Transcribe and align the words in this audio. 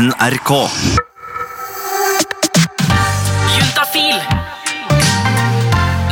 NRK. 0.00 0.50
Juntafil 3.56 4.16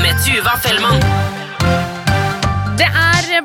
med 0.02 0.24
Tuva 0.24 0.56
Fellmann. 0.62 1.37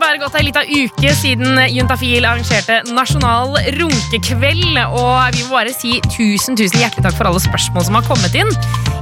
Bare 0.01 0.17
gått 0.17 0.33
ei 0.39 0.43
lita 0.47 0.63
uke 0.65 1.11
siden 1.15 1.59
Juntafil 1.69 2.25
arrangerte 2.25 2.79
nasjonal 2.95 3.53
runkekveld. 3.77 4.79
Og 4.89 5.35
vi 5.35 5.43
må 5.45 5.53
bare 5.53 5.73
si 5.75 5.99
tusen 6.07 6.57
tusen 6.57 6.81
hjertelig 6.81 7.05
takk 7.05 7.17
for 7.19 7.29
alle 7.29 7.41
spørsmål 7.43 7.85
som 7.87 7.99
har 7.99 8.07
kommet 8.07 8.37
inn. 8.37 8.49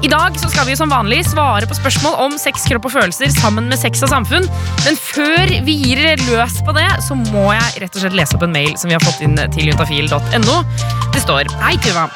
I 0.04 0.10
dag 0.12 0.36
så 0.42 0.50
skal 0.52 0.68
vi 0.68 0.76
som 0.78 0.92
vanlig 0.92 1.22
svare 1.30 1.70
på 1.70 1.78
spørsmål 1.78 2.18
om 2.26 2.36
sex, 2.42 2.66
kropp 2.70 2.90
og 2.90 2.96
følelser 2.98 3.32
sammen 3.36 3.70
med 3.72 3.80
sex 3.80 4.04
og 4.04 4.12
samfunn. 4.12 4.50
Men 4.84 5.00
før 5.00 5.56
vi 5.68 5.78
gir 5.86 6.04
løs 6.28 6.60
på 6.66 6.76
det, 6.76 6.90
så 7.08 7.18
må 7.20 7.48
jeg 7.54 7.86
rett 7.86 7.96
og 7.96 8.06
slett 8.06 8.20
lese 8.20 8.38
opp 8.38 8.46
en 8.50 8.56
mail 8.58 8.76
som 8.76 8.92
vi 8.92 8.98
har 8.98 9.06
fått 9.06 9.24
inn 9.24 9.40
til 9.56 9.72
juntafil.no. 9.72 10.60
Det 11.12 11.24
står 11.24 11.56
Hei, 11.64 11.78
Tuva. 11.86 12.10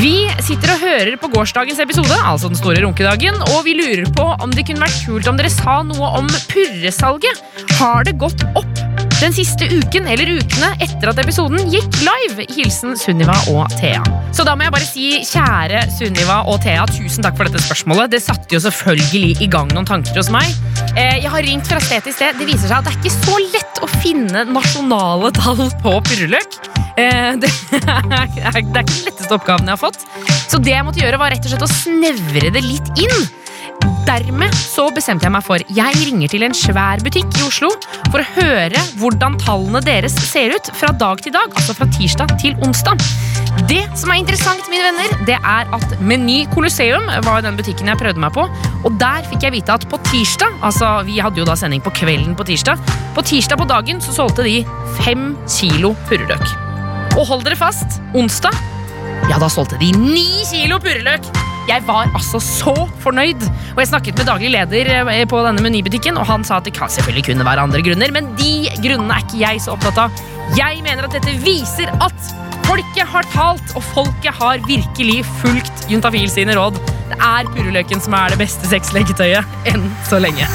Vi 0.00 0.30
sitter 0.40 0.70
og 0.72 0.80
hører 0.80 1.16
på 1.20 1.28
gårsdagens 1.28 1.80
episode, 1.82 2.14
altså 2.24 2.48
den 2.48 2.56
store 2.56 2.80
runkedagen, 2.80 3.36
og 3.52 3.66
vi 3.66 3.74
lurer 3.76 4.08
på 4.16 4.30
om 4.40 4.54
det 4.54 4.64
kunne 4.64 4.80
vært 4.80 5.02
kult 5.04 5.28
om 5.28 5.36
dere 5.36 5.50
sa 5.52 5.82
noe 5.84 6.12
om 6.16 6.30
purresalget. 6.48 7.42
Har 7.76 8.08
det 8.08 8.16
gått 8.22 8.46
opp 8.56 8.79
den 9.20 9.34
siste 9.36 9.66
uken 9.68 10.06
eller 10.08 10.30
ukene 10.38 10.70
etter 10.80 11.10
at 11.12 11.18
episoden 11.22 11.60
gikk 11.72 11.98
live? 12.06 12.46
Hilsen 12.56 12.94
Sunniva 12.98 13.34
og 13.52 13.68
Thea. 13.80 14.00
Så 14.36 14.44
da 14.46 14.54
må 14.56 14.64
jeg 14.64 14.72
bare 14.74 14.86
si 14.88 15.08
kjære 15.28 15.82
Sunniva 15.92 16.38
og 16.48 16.60
Thea, 16.64 16.86
tusen 16.88 17.24
takk 17.26 17.36
for 17.38 17.48
dette 17.48 17.60
spørsmålet. 17.66 18.14
Det 18.14 18.22
satte 18.24 18.56
jo 18.56 18.62
selvfølgelig 18.64 19.42
i 19.44 19.48
gang 19.52 19.70
noen 19.74 19.88
tanker 19.88 20.16
hos 20.16 20.30
meg. 20.32 20.48
Eh, 20.96 21.20
Jeg 21.20 21.30
har 21.34 21.44
ringt 21.44 21.68
fra 21.68 21.80
sted 21.84 22.06
til 22.06 22.16
sted. 22.16 22.38
Det 22.40 22.48
viser 22.48 22.70
seg 22.70 22.78
at 22.80 22.88
det 22.88 22.94
er 22.94 23.00
ikke 23.02 23.16
så 23.18 23.40
lett 23.52 23.82
å 23.84 23.90
finne 24.00 24.44
nasjonale 24.48 25.32
tall 25.36 25.66
på 25.84 25.96
purreløk. 26.08 26.60
Eh, 26.96 27.36
Det 27.40 27.50
er, 27.80 28.56
det 28.56 28.64
ikke 28.64 28.72
den 28.74 29.04
letteste 29.06 29.36
oppgaven 29.36 29.68
jeg 29.68 29.76
har 29.76 29.80
fått. 29.80 30.00
Så 30.50 30.58
det 30.62 30.72
jeg 30.74 30.84
måtte 30.86 31.00
gjøre, 31.02 31.20
var 31.20 31.30
rett 31.34 31.44
og 31.46 31.52
slett 31.52 31.66
å 31.66 31.70
snevre 31.70 32.50
det 32.56 32.62
litt 32.64 32.90
inn. 33.00 33.20
Dermed 34.08 34.54
så 34.56 34.88
bestemte 34.94 35.26
jeg 35.26 35.34
meg 35.34 35.44
for 35.46 35.62
Jeg 35.76 35.98
ringer 36.06 36.30
til 36.32 36.44
en 36.46 36.56
svær 36.56 37.02
butikk 37.04 37.28
i 37.38 37.44
Oslo 37.46 37.70
for 38.10 38.22
å 38.22 38.28
høre 38.36 38.80
hvordan 39.00 39.36
tallene 39.42 39.82
deres 39.84 40.16
ser 40.18 40.54
ut 40.56 40.70
fra 40.76 40.90
dag 40.98 41.20
til 41.22 41.34
dag, 41.34 41.52
altså 41.54 41.76
fra 41.78 41.88
tirsdag 41.94 42.32
til 42.42 42.56
onsdag. 42.66 43.02
Det 43.70 43.82
som 43.98 44.10
er 44.12 44.20
interessant, 44.22 44.66
mine 44.72 44.86
venner, 44.88 45.14
det 45.28 45.36
er 45.38 45.70
at 45.76 45.94
Meny 46.02 46.42
Colosseum 46.54 47.06
var 47.26 47.44
den 47.44 47.58
butikken 47.58 47.90
jeg 47.90 48.00
prøvde 48.00 48.22
meg 48.22 48.34
på, 48.34 48.46
og 48.86 48.98
der 49.02 49.26
fikk 49.30 49.46
jeg 49.46 49.56
vite 49.58 49.76
at 49.78 49.86
på 49.90 50.00
tirsdag, 50.08 50.58
altså 50.66 50.90
vi 51.06 51.20
hadde 51.22 51.42
jo 51.42 51.46
da 51.48 51.58
sending 51.58 51.84
på 51.84 51.94
kvelden 52.00 52.34
på 52.38 52.46
tirsdag, 52.50 52.82
på 53.14 53.26
tirsdag 53.26 53.60
på 53.62 53.68
dagen 53.70 54.02
så 54.02 54.16
solgte 54.16 54.46
de 54.46 54.60
fem 55.02 55.32
kilo 55.46 55.94
purreløk. 56.10 56.46
Og 57.18 57.24
hold 57.26 57.46
dere 57.46 57.58
fast, 57.58 58.00
onsdag 58.14 58.54
ja, 59.30 59.38
da 59.38 59.46
solgte 59.52 59.78
de 59.78 59.92
ni 59.94 60.42
kilo 60.48 60.80
purreløk. 60.82 61.49
Jeg 61.68 61.84
var 61.86 62.10
altså 62.16 62.40
så 62.42 62.74
fornøyd. 63.02 63.44
Og 63.74 63.82
jeg 63.82 63.90
snakket 63.92 64.20
med 64.20 64.28
daglig 64.30 64.52
leder 64.54 64.92
eh, 65.04 65.24
på 65.28 65.40
denne 65.46 65.64
menybutikken, 65.64 66.18
og 66.20 66.28
han 66.28 66.44
sa 66.46 66.58
at 66.60 66.68
det 66.68 66.74
kan 66.76 66.92
selvfølgelig 66.92 67.26
kunne 67.30 67.46
være 67.46 67.66
andre 67.68 67.82
grunner, 67.86 68.14
men 68.16 68.30
de 68.40 68.52
grunnene 68.80 69.16
er 69.16 69.26
ikke 69.26 69.42
jeg 69.42 69.64
så 69.64 69.76
opptatt 69.76 70.04
av. 70.06 70.22
Jeg 70.58 70.82
mener 70.86 71.06
at 71.06 71.14
dette 71.14 71.36
viser 71.44 71.92
at 72.02 72.30
folket 72.66 73.06
har 73.12 73.26
talt, 73.34 73.74
og 73.78 73.86
folket 73.92 74.34
har 74.40 74.62
virkelig 74.66 75.20
fulgt 75.40 75.86
Juntafil 75.90 76.30
sine 76.32 76.58
råd. 76.58 76.78
Det 77.10 77.18
er 77.18 77.50
purreløken 77.54 78.02
som 78.02 78.16
er 78.18 78.34
det 78.34 78.42
beste 78.42 78.70
sexleketøyet 78.70 79.70
enn 79.70 79.90
så 80.10 80.22
lenge. 80.22 80.48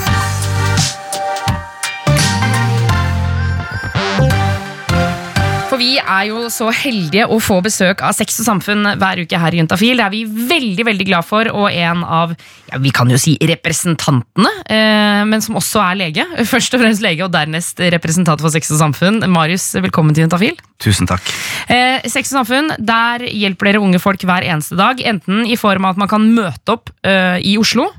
For 5.75 5.81
vi 5.83 5.97
er 5.99 6.29
jo 6.29 6.45
så 6.47 6.69
heldige 6.71 7.25
å 7.27 7.35
få 7.43 7.57
besøk 7.59 7.99
av 8.07 8.13
Sex 8.15 8.37
og 8.39 8.45
Samfunn 8.47 8.87
hver 8.95 9.19
uke 9.19 9.39
her 9.41 9.51
i 9.51 9.57
Juntafil. 9.59 9.99
Det 9.99 10.05
er 10.05 10.13
vi 10.13 10.21
veldig 10.23 10.85
veldig 10.87 11.07
glad 11.09 11.27
for, 11.27 11.49
og 11.51 11.65
en 11.67 12.05
av 12.07 12.31
ja, 12.31 12.79
vi 12.79 12.93
kan 12.95 13.11
jo 13.11 13.17
si 13.19 13.33
representantene, 13.43 14.53
eh, 14.71 15.25
men 15.27 15.43
som 15.43 15.59
også 15.59 15.81
er 15.83 15.97
lege. 15.99 16.25
Først 16.53 16.77
og 16.77 16.79
fremst 16.79 17.03
lege, 17.03 17.25
og 17.27 17.33
dernest 17.35 17.83
representant 17.91 18.39
for 18.39 18.55
Sex 18.55 18.71
og 18.71 18.79
Samfunn. 18.85 19.19
Marius, 19.27 19.67
velkommen 19.83 20.15
til 20.15 20.23
Juntafil. 20.23 20.55
Tusen 20.79 21.11
takk. 21.11 21.27
Eh, 21.67 22.07
Sex 22.07 22.31
og 22.31 22.45
Samfunn, 22.45 22.71
der 22.79 23.27
hjelper 23.27 23.73
dere 23.73 23.83
unge 23.83 23.99
folk 23.99 24.23
hver 24.23 24.47
eneste 24.47 24.79
dag. 24.79 25.03
Enten 25.03 25.43
i 25.43 25.59
form 25.59 25.89
av 25.89 25.97
at 25.97 26.05
man 26.05 26.13
kan 26.15 26.31
møte 26.39 26.79
opp 26.79 26.95
eh, 27.03 27.43
i 27.43 27.57
Oslo 27.59 27.89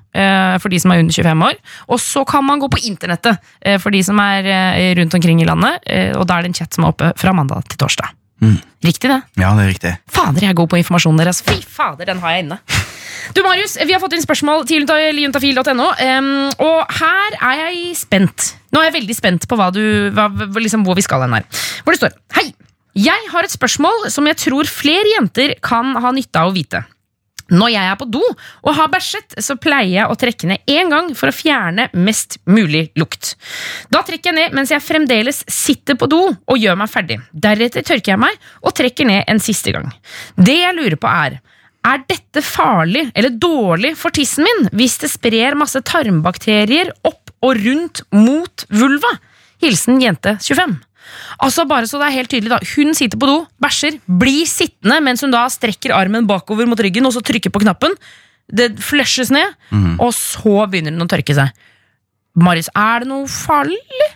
for 0.62 0.72
de 0.72 0.78
som 0.82 0.92
er 0.94 1.02
under 1.04 1.14
25 1.14 1.44
år. 1.48 1.58
Og 1.92 2.00
så 2.02 2.24
kan 2.28 2.44
man 2.46 2.62
gå 2.62 2.68
på 2.72 2.80
internettet 2.88 3.36
eh, 3.60 3.76
for 3.82 3.94
de 3.94 4.02
som 4.06 4.18
er 4.22 4.46
eh, 4.50 4.92
rundt 5.00 5.14
omkring 5.18 5.42
i 5.42 5.48
landet. 5.48 5.82
Eh, 5.86 6.12
og 6.16 6.26
da 6.30 6.38
er 6.38 6.46
det 6.46 6.52
en 6.54 6.58
chat 6.60 6.76
som 6.76 6.86
er 6.86 6.94
oppe 6.94 7.12
fra 7.20 7.34
mandag 7.36 7.66
til 7.70 7.80
torsdag. 7.84 8.12
Mm. 8.44 8.58
Riktig, 8.84 9.08
det? 9.08 9.20
Ja, 9.40 9.54
det 9.56 9.64
er 9.64 9.70
riktig. 9.72 9.92
Fader, 10.12 10.42
jeg 10.44 10.52
er 10.52 10.58
god 10.58 10.68
på 10.72 10.78
informasjonen 10.80 11.22
deres. 11.22 11.40
Fy 11.46 11.56
fader, 11.64 12.04
den 12.10 12.20
har 12.20 12.34
jeg 12.36 12.44
inne. 12.44 12.58
Du, 13.34 13.40
Marius, 13.42 13.74
vi 13.80 13.94
har 13.94 14.00
fått 14.02 14.12
inn 14.14 14.22
spørsmål 14.22 14.66
til 14.68 14.84
juntafil.no, 14.86 15.86
um, 15.88 16.28
og 16.62 16.92
her 17.00 17.38
er 17.40 17.62
jeg 17.64 17.96
spent. 17.98 18.52
Nå 18.70 18.82
er 18.82 18.90
jeg 18.90 18.96
veldig 19.00 19.16
spent 19.16 19.48
på 19.50 19.58
hva 19.58 19.70
du, 19.74 19.80
hva- 20.14 20.28
liksom, 20.60 20.84
hvor 20.86 20.94
vi 20.98 21.02
skal 21.06 21.24
hen 21.24 21.34
her. 21.38 21.48
Hvor 21.82 21.96
det 21.96 22.02
står 22.02 22.14
Hei! 22.36 22.50
Jeg 22.96 23.26
har 23.32 23.44
et 23.44 23.52
spørsmål 23.52 24.06
som 24.12 24.24
jeg 24.30 24.38
tror 24.40 24.68
flere 24.70 25.10
jenter 25.16 25.56
kan 25.64 25.90
ha 26.00 26.12
nytte 26.16 26.40
av 26.40 26.52
å 26.52 26.54
vite. 26.54 26.84
Når 27.52 27.70
jeg 27.70 27.86
er 27.86 27.98
på 28.00 28.08
do 28.10 28.22
og 28.26 28.72
har 28.74 28.90
bæsjet, 28.90 29.36
så 29.42 29.54
pleier 29.60 29.92
jeg 29.92 30.10
å 30.10 30.16
trekke 30.18 30.48
ned 30.50 30.70
én 30.70 30.90
gang 30.90 31.12
for 31.14 31.30
å 31.30 31.34
fjerne 31.34 31.88
mest 31.94 32.40
mulig 32.50 32.88
lukt. 32.98 33.34
Da 33.92 34.02
trekker 34.06 34.32
jeg 34.32 34.38
ned 34.38 34.56
mens 34.56 34.72
jeg 34.74 34.82
fremdeles 34.82 35.44
sitter 35.50 35.98
på 35.98 36.08
do 36.10 36.22
og 36.34 36.58
gjør 36.58 36.78
meg 36.80 36.90
ferdig. 36.90 37.20
Deretter 37.30 37.86
tørker 37.86 38.14
jeg 38.14 38.22
meg 38.24 38.48
og 38.62 38.74
trekker 38.76 39.06
ned 39.08 39.30
en 39.30 39.42
siste 39.42 39.74
gang. 39.76 39.92
Det 40.34 40.58
jeg 40.58 40.78
lurer 40.78 40.98
på 41.00 41.12
er 41.12 41.38
er 41.86 42.02
dette 42.08 42.42
farlig 42.42 43.04
eller 43.14 43.36
dårlig 43.38 43.92
for 43.98 44.14
tissen 44.14 44.46
min 44.46 44.66
hvis 44.74 44.98
det 45.04 45.12
sprer 45.12 45.54
masse 45.58 45.78
tarmbakterier 45.86 46.90
opp 47.06 47.30
og 47.46 47.62
rundt 47.62 48.02
mot 48.16 48.66
vulva? 48.74 49.12
Hilsen 49.62 50.02
jente 50.02 50.34
25. 50.42 50.80
Altså 51.42 51.66
bare 51.68 51.88
så 51.88 52.00
det 52.00 52.08
er 52.08 52.16
helt 52.16 52.30
tydelig 52.32 52.52
da 52.52 52.60
Hun 52.74 52.94
sitter 52.96 53.20
på 53.20 53.28
do, 53.28 53.38
bæsjer, 53.62 53.98
blir 54.06 54.46
sittende 54.48 55.00
mens 55.04 55.24
hun 55.24 55.34
da 55.34 55.46
strekker 55.52 55.94
armen 55.96 56.28
bakover 56.28 56.68
mot 56.68 56.80
ryggen 56.80 57.06
og 57.08 57.14
så 57.16 57.24
trykker 57.24 57.52
på 57.54 57.62
knappen. 57.64 57.96
Det 58.46 58.76
flushes 58.78 59.32
ned, 59.34 59.56
og 59.98 60.12
så 60.14 60.68
begynner 60.70 60.94
den 60.94 61.02
å 61.02 61.10
tørke 61.10 61.34
seg. 61.34 61.50
Marius, 62.38 62.68
er 62.76 63.02
det 63.02 63.10
noe 63.10 63.26
farlig? 63.26 64.10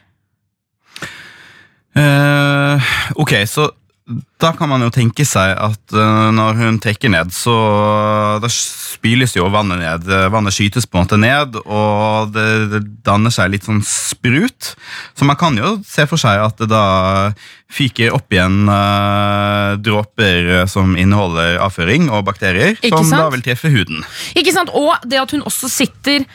Uh, 1.99 2.79
ok, 3.19 3.33
så 3.51 3.67
da 4.41 4.51
kan 4.57 4.71
man 4.71 4.83
jo 4.83 4.91
tenke 4.93 5.25
seg 5.29 5.53
at 5.55 5.95
eh, 5.95 6.29
når 6.35 6.57
hun 6.59 6.79
trekker 6.83 7.13
ned, 7.13 7.31
så 7.35 7.55
da 8.43 8.49
spyles 8.51 9.37
jo 9.37 9.49
vannet 9.53 9.81
ned. 9.83 10.09
Eh, 10.11 10.27
Vannet 10.33 10.57
skytes 10.57 10.89
på 10.89 10.99
en 10.99 11.07
måte 11.07 11.19
ned, 11.21 11.59
og 11.63 12.33
det, 12.35 12.83
danner 13.07 13.35
seg 13.35 13.53
litt 13.53 13.69
sånn 13.69 13.83
sprut. 13.87 14.73
Så 15.15 15.29
man 15.29 15.39
kan 15.41 15.59
jo 15.61 15.77
se 15.87 16.07
for 16.11 16.21
seg 16.21 16.43
at 16.43 16.59
det 16.61 16.71
da 16.73 16.85
fyker 17.71 18.17
opp 18.17 18.33
igjen 18.35 18.65
uh, 18.67 19.77
dråper 19.79 20.65
som 20.71 20.97
inneholder 20.99 21.61
avføring 21.63 22.09
og 22.11 22.25
bakterier, 22.27 22.75
Ikke 22.81 23.05
som 23.05 23.15
da 23.15 23.29
vil 23.31 23.45
treffe 23.47 23.71
huden. 23.71 24.03
Ikke 24.35 24.55
sant? 24.57 24.73
Og 24.75 24.91
det 25.07 25.21
at 25.23 25.37
hun 25.37 25.47
også 25.47 25.71
sitter 25.71 26.27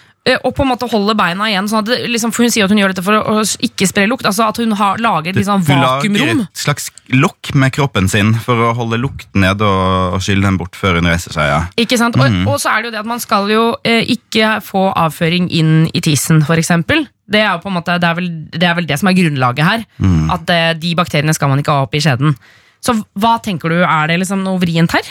og 0.41 0.55
på 0.57 0.63
en 0.65 0.71
måte 0.71 0.87
holder 0.89 1.17
beina 1.17 1.47
igjen. 1.51 1.67
Sånn 1.69 1.83
at 1.83 1.89
det, 1.91 1.99
liksom, 2.09 2.31
for 2.33 2.45
Hun 2.45 2.53
sier 2.53 2.65
at 2.65 2.73
hun 2.73 2.79
gjør 2.81 2.93
dette 2.95 3.03
for 3.05 3.17
å, 3.17 3.37
å 3.37 3.65
ikke 3.67 3.87
spre 3.89 4.07
lukt. 4.09 4.25
Altså 4.25 4.47
At 4.49 4.57
hun 4.61 4.73
har, 4.77 4.97
lager 5.01 5.31
et 5.31 5.37
liksom, 5.37 5.61
vakuumrom. 5.67 6.07
Hun 6.09 6.41
lager 6.41 6.47
et 6.49 6.63
slags 6.63 6.89
lokk 7.13 7.51
med 7.53 7.75
kroppen 7.75 8.09
sin 8.09 8.33
for 8.41 8.57
å 8.65 8.73
holde 8.77 8.97
lukten 9.01 9.45
nede 9.45 9.67
og, 9.67 10.17
og 10.17 10.25
skylle 10.25 10.47
den 10.47 10.57
bort 10.57 10.77
før 10.79 10.97
hun 10.99 11.11
reiser 11.11 11.35
seg. 11.35 11.51
ja. 11.51 11.61
Ikke 11.81 11.99
sant? 12.01 12.17
Og, 12.17 12.39
og 12.49 12.57
så 12.61 12.73
er 12.73 12.81
det 12.81 12.89
jo 12.89 12.95
det 12.97 13.03
at 13.03 13.11
man 13.13 13.21
skal 13.21 13.51
jo 13.53 13.65
eh, 13.85 14.01
ikke 14.15 14.57
få 14.65 14.87
avføring 15.05 15.51
inn 15.53 15.73
i 15.93 16.01
tissen, 16.05 16.41
eksempel. 16.55 17.05
Det 17.25 17.41
er 17.41 17.55
jo 17.55 17.61
på 17.63 17.69
en 17.71 17.77
måte, 17.77 17.95
det 18.01 18.07
er 18.09 18.17
vel 18.17 18.29
det, 18.53 18.65
er 18.65 18.75
vel 18.77 18.89
det 18.89 18.97
som 19.01 19.09
er 19.09 19.17
grunnlaget 19.17 19.65
her. 19.65 19.87
At 20.33 20.53
eh, 20.53 20.69
de 20.79 20.93
bakteriene 20.97 21.33
skal 21.37 21.51
man 21.51 21.61
ikke 21.61 21.73
ha 21.73 21.85
opp 21.85 21.97
i 21.97 22.01
skjeden. 22.01 22.37
Så 22.85 22.93
hva 23.17 23.35
tenker 23.41 23.71
du, 23.73 23.79
er 23.81 24.11
det 24.11 24.19
liksom 24.21 24.43
noe 24.45 24.61
vrient 24.61 24.93
her? 24.93 25.07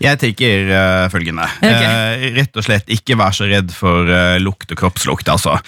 Jeg 0.00 0.16
tenker 0.22 0.70
uh, 0.70 1.06
følgende. 1.12 1.44
Okay. 1.60 1.84
Uh, 1.84 2.24
rett 2.38 2.56
og 2.56 2.64
slett 2.64 2.88
ikke 2.94 3.18
vær 3.20 3.34
så 3.36 3.48
redd 3.50 3.72
for 3.74 4.08
uh, 4.08 4.38
lukt 4.40 4.72
og 4.72 4.80
kroppslukt. 4.80 5.28
Altså. 5.28 5.58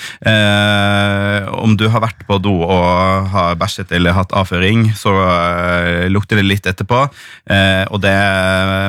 Om 1.61 1.75
du 1.77 1.87
har 1.93 2.03
vært 2.03 2.23
på 2.29 2.39
do 2.41 2.53
og 2.65 3.29
har 3.33 3.59
bæsjet 3.61 3.93
eller 3.97 4.15
hatt 4.17 4.33
avføring, 4.37 4.87
så 4.97 5.12
lukter 6.12 6.39
det 6.39 6.47
litt 6.47 6.69
etterpå. 6.69 7.01
og 7.91 7.99
det 8.03 8.15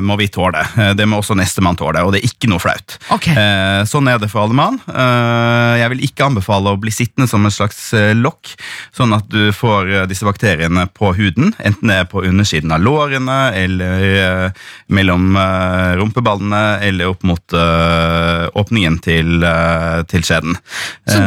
må 0.05 0.15
vi 0.19 0.27
tåle. 0.31 0.61
Det 0.97 1.07
må 1.09 1.19
også 1.19 1.35
nestemann 1.37 1.79
tåle, 1.79 2.03
og 2.05 2.13
det 2.13 2.21
er 2.21 2.29
ikke 2.29 2.49
noe 2.51 2.61
flaut. 2.61 2.97
Okay. 3.15 3.35
Sånn 3.89 4.09
er 4.11 4.21
det 4.21 4.29
for 4.31 4.45
alle 4.45 4.57
mann. 4.57 4.79
Jeg 5.81 5.91
vil 5.93 6.05
ikke 6.07 6.27
anbefale 6.29 6.73
å 6.73 6.79
bli 6.81 6.93
sittende 6.93 7.29
som 7.31 7.45
en 7.47 7.53
slags 7.53 7.91
lokk, 8.17 8.53
sånn 8.95 9.15
at 9.17 9.27
du 9.31 9.49
får 9.55 10.07
disse 10.11 10.27
bakteriene 10.27 10.87
på 10.95 11.13
huden, 11.17 11.55
enten 11.59 11.91
det 11.91 12.01
er 12.03 12.09
på 12.11 12.23
undersiden 12.27 12.60
av 12.69 12.81
lårene 12.83 13.37
eller 13.57 14.03
eh, 14.21 14.59
mellom 14.93 15.35
eh, 15.39 15.93
rumpeballene 15.97 16.61
eller 16.85 17.09
opp 17.09 17.23
mot 17.25 17.55
eh, 17.57 18.45
åpningen 18.61 18.99
til, 19.01 19.45
til 20.11 20.25
skjeden. 20.27 20.57
Så 21.09 21.21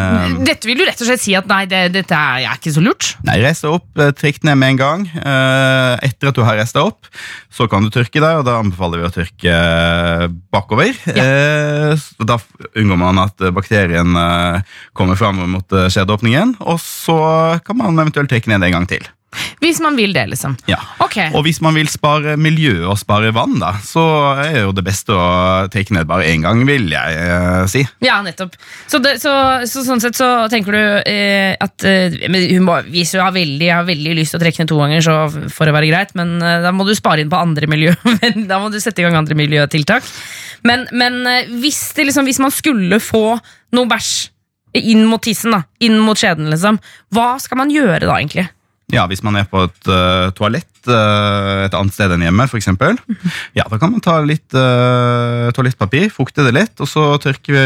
dette 0.46 0.68
vil 0.68 0.78
du 0.78 0.84
rett 0.86 1.00
og 1.00 1.08
slett 1.08 1.24
si 1.24 1.34
at 1.38 1.48
nei, 1.50 1.64
det, 1.70 1.88
dette 1.96 2.14
er, 2.14 2.46
ikke 2.54 2.74
så 2.74 2.84
lurt? 2.84 3.14
Nei, 3.26 3.40
reis 3.42 3.64
deg 3.64 3.74
opp, 3.74 3.88
trikk 4.20 4.42
ned 4.46 4.60
med 4.60 4.74
en 4.74 4.80
gang. 4.82 5.06
Etter 6.04 6.30
at 6.30 6.38
du 6.38 6.44
har 6.46 6.58
reist 6.60 6.76
deg 6.76 6.92
opp, 6.92 7.10
så 7.52 7.66
kan 7.70 7.84
du 7.84 7.90
tørke 7.94 8.20
deg, 8.20 8.40
og 8.40 8.46
da 8.46 8.58
anbefaler 8.60 9.02
vi 9.02 9.08
å 9.08 9.14
tørke 9.14 9.58
bakover. 10.54 10.94
Ja. 11.10 11.96
Da 12.22 12.38
unngår 12.74 13.00
man 13.00 13.22
at 13.24 13.42
bakterien 13.56 14.14
kommer 14.96 15.18
fram 15.18 15.42
mot 15.56 15.74
skjedeåpningen, 15.74 16.58
og 16.62 16.80
så 16.82 17.18
kan 17.64 17.80
man 17.80 17.98
eventuelt 17.98 18.30
trekke 18.32 18.52
ned 18.52 18.68
en 18.68 18.78
gang 18.78 18.90
til. 18.90 19.06
Hvis 19.62 19.80
man 19.84 19.96
vil 19.98 20.14
det, 20.16 20.26
liksom. 20.32 20.56
Ja. 20.70 20.78
Okay. 21.02 21.30
Og 21.34 21.44
hvis 21.46 21.60
man 21.64 21.76
vil 21.78 21.88
spare 21.90 22.36
miljø 22.40 22.84
og 22.90 22.98
spare 23.00 23.32
vann, 23.34 23.56
da, 23.62 23.74
så 23.84 24.04
er 24.44 24.64
jo 24.64 24.74
det 24.76 24.84
beste 24.86 25.14
å 25.14 25.26
trekke 25.72 25.96
ned 25.96 26.08
bare 26.10 26.28
én 26.30 26.44
gang, 26.44 26.62
vil 26.68 26.90
jeg 26.92 27.18
eh, 27.20 27.64
si. 27.70 27.84
Ja, 28.04 28.20
nettopp. 28.24 28.56
Så, 28.90 29.00
det, 29.04 29.16
så, 29.22 29.34
så 29.70 29.84
sånn 29.86 30.02
sett 30.02 30.18
så 30.18 30.30
tenker 30.52 30.76
du 30.76 30.82
eh, 31.10 31.54
at 31.54 31.86
eh, 31.88 32.18
men 32.30 32.48
hun 32.50 32.66
må, 32.66 32.78
Hvis 32.90 33.14
hun 33.16 33.24
har 33.24 33.34
veldig, 33.34 33.70
har 33.70 33.86
veldig 33.88 34.16
lyst 34.18 34.34
til 34.34 34.40
å 34.40 34.44
trekke 34.44 34.62
ned 34.62 34.72
to 34.72 34.80
ganger, 34.80 35.04
så 35.04 35.18
får 35.54 35.70
det 35.70 35.76
være 35.78 35.90
greit, 35.92 36.14
men 36.18 36.36
eh, 36.42 36.60
da 36.64 36.74
må 36.74 36.86
du 36.88 36.94
spare 36.96 37.24
inn 37.24 37.32
på 37.32 37.40
andre 37.40 37.70
miljø. 37.70 37.94
Men 38.24 38.46
da 38.48 38.56
må 38.62 38.70
du 38.72 38.78
sette 38.80 39.02
i 39.02 39.04
gang 39.04 39.16
andre 39.18 39.36
miljøtiltak. 39.36 40.06
Men, 40.64 40.86
men 40.96 41.20
eh, 41.28 41.50
hvis, 41.60 41.80
det 41.96 42.08
liksom, 42.08 42.28
hvis 42.28 42.40
man 42.40 42.52
skulle 42.54 43.00
få 43.02 43.36
noe 43.76 43.90
bæsj 43.90 44.12
inn 44.80 45.04
mot 45.06 45.22
tissen, 45.22 45.54
da, 45.54 45.62
inn 45.84 45.98
mot 46.02 46.18
skjeden, 46.18 46.48
liksom, 46.50 46.80
hva 47.14 47.34
skal 47.42 47.60
man 47.60 47.72
gjøre 47.72 48.04
da, 48.06 48.16
egentlig? 48.16 48.48
Ja, 48.92 49.06
Hvis 49.08 49.22
man 49.24 49.38
er 49.40 49.46
på 49.48 49.62
et 49.64 49.88
uh, 49.88 50.28
toalett 50.36 50.90
uh, 50.90 51.64
et 51.64 51.76
annet 51.76 51.94
sted 51.96 52.12
enn 52.12 52.26
hjemme, 52.26 52.44
for 52.50 52.60
eksempel, 52.60 52.98
ja, 53.56 53.64
da 53.64 53.78
kan 53.80 53.94
man 53.94 54.02
ta 54.04 54.18
litt 54.20 54.52
uh, 54.52 55.48
toalettpapir, 55.56 56.10
fukte 56.12 56.44
det 56.44 56.52
litt, 56.52 56.76
og 56.84 56.90
så 56.90 57.14
tørke 57.22 57.54
vi 57.54 57.64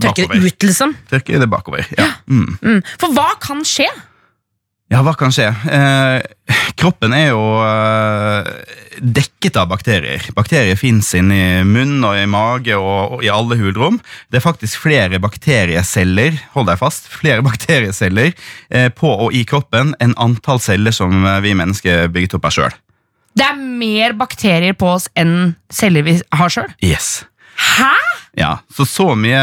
Tørke 0.00 0.24
det 0.30 0.38
ut, 0.40 0.64
liksom? 0.64 0.94
Tørke 1.10 1.40
det 1.42 1.48
bakover, 1.50 1.84
ja. 1.98 2.06
Mm. 2.30 2.54
Mm. 2.62 2.78
For 3.02 3.12
hva 3.12 3.34
kan 3.42 3.60
skje? 3.68 3.88
Ja, 4.90 5.04
hva 5.06 5.12
kan 5.18 5.30
skje? 5.34 5.46
Eh, 5.70 6.16
kroppen 6.80 7.14
er 7.14 7.30
jo 7.30 7.40
eh, 7.64 8.48
dekket 9.00 9.58
av 9.60 9.68
bakterier. 9.70 10.24
Bakterier 10.36 10.78
fins 10.80 11.12
inni 11.18 11.62
munn 11.66 11.98
og 12.06 12.16
i 12.18 12.26
mage 12.30 12.76
og, 12.76 13.16
og 13.16 13.24
i 13.24 13.30
alle 13.32 13.58
hulrom. 13.60 14.00
Det 14.30 14.40
er 14.40 14.44
faktisk 14.44 14.84
flere 14.86 15.20
bakterieceller 15.22 16.38
hold 16.54 16.70
deg 16.70 16.80
fast, 16.80 17.10
flere 17.12 17.44
bakterieceller 17.48 18.32
eh, 18.32 18.88
på 18.92 19.12
og 19.26 19.36
i 19.36 19.44
kroppen 19.48 19.94
enn 20.00 20.16
antall 20.20 20.62
celler 20.62 20.94
som 20.96 21.24
eh, 21.24 21.42
vi 21.44 21.56
mennesker 21.58 22.06
er 22.06 22.14
bygget 22.14 22.38
opp 22.38 22.48
av 22.50 22.56
sjøl. 22.56 22.78
Det 23.36 23.46
er 23.46 23.58
mer 23.58 24.16
bakterier 24.18 24.74
på 24.74 24.88
oss 24.96 25.06
enn 25.18 25.54
celler 25.72 26.06
vi 26.06 26.16
har 26.18 26.52
sjøl. 26.52 26.72
Yes. 26.82 27.20
Hæ?! 27.60 27.92
Ja, 28.38 28.60
så 28.70 28.86
så 28.86 29.08
mye 29.18 29.40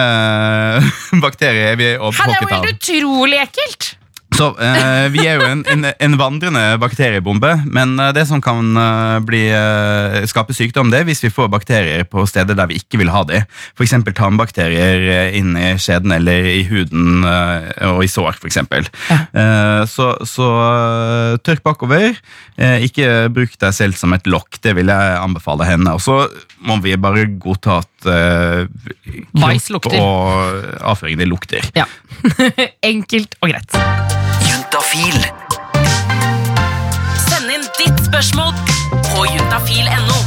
bakterier 1.26 1.74
er 1.74 1.80
vi 1.80 1.90
Hæ, 1.92 2.12
Det 2.18 2.36
er 2.38 2.42
jo 2.42 2.52
helt 2.56 2.74
utrolig 2.74 3.42
ekkelt! 3.44 3.97
Så 4.38 4.52
eh, 4.62 5.08
Vi 5.10 5.24
er 5.26 5.40
jo 5.40 5.46
en, 5.50 5.64
en, 5.72 5.86
en 5.90 6.16
vandrende 6.20 6.62
bakteriebombe, 6.82 7.50
men 7.74 7.96
eh, 7.98 8.12
det 8.14 8.28
som 8.30 8.42
kan 8.44 8.78
eh, 8.78 9.16
bli, 9.26 9.42
eh, 9.50 10.18
skape 10.30 10.54
sykdom, 10.54 10.92
det 10.94 11.00
er 11.02 11.08
hvis 11.08 11.24
vi 11.26 11.32
får 11.34 11.50
bakterier 11.50 12.06
på 12.06 12.26
steder 12.30 12.58
der 12.58 12.70
vi 12.70 12.78
ikke 12.78 13.00
vil 13.02 13.10
ha 13.14 13.24
de. 13.26 13.42
F.eks. 13.74 13.96
tarmbakterier 14.14 15.08
eh, 15.10 15.38
inn 15.40 15.58
i 15.58 15.72
skjeden 15.82 16.14
eller 16.14 16.52
i 16.52 16.62
huden 16.70 17.26
og 17.26 18.04
i 18.06 18.12
sår, 18.12 18.38
f.eks. 18.38 18.60
Ja. 18.62 19.18
Eh, 19.34 19.82
så 19.90 20.12
så 20.28 20.48
tørk 21.46 21.64
bakover. 21.66 22.16
Ikke 22.58 23.28
bruk 23.34 23.58
deg 23.62 23.74
selv 23.76 23.98
som 23.98 24.14
et 24.16 24.28
lokk, 24.30 24.60
det 24.64 24.76
vil 24.78 24.92
jeg 24.92 25.18
anbefale 25.18 25.66
henne. 25.68 25.98
Og 25.98 26.04
så 26.04 26.20
må 26.66 26.78
vi 26.86 26.96
bare 27.00 27.26
godta 27.42 27.82
at 27.82 28.08
kropp 29.34 29.92
og 29.98 30.72
avføring 30.94 31.22
det 31.22 31.30
lukter. 31.30 31.70
Ja. 31.78 31.90
Enkelt 32.94 33.38
og 33.42 33.54
greit. 33.54 34.27
Juntafil. 34.88 35.20
Send 37.28 37.50
inn 37.52 37.64
ditt 37.76 37.98
spørsmål 38.06 38.54
på 39.10 39.24
juntafil.no. 39.28 40.20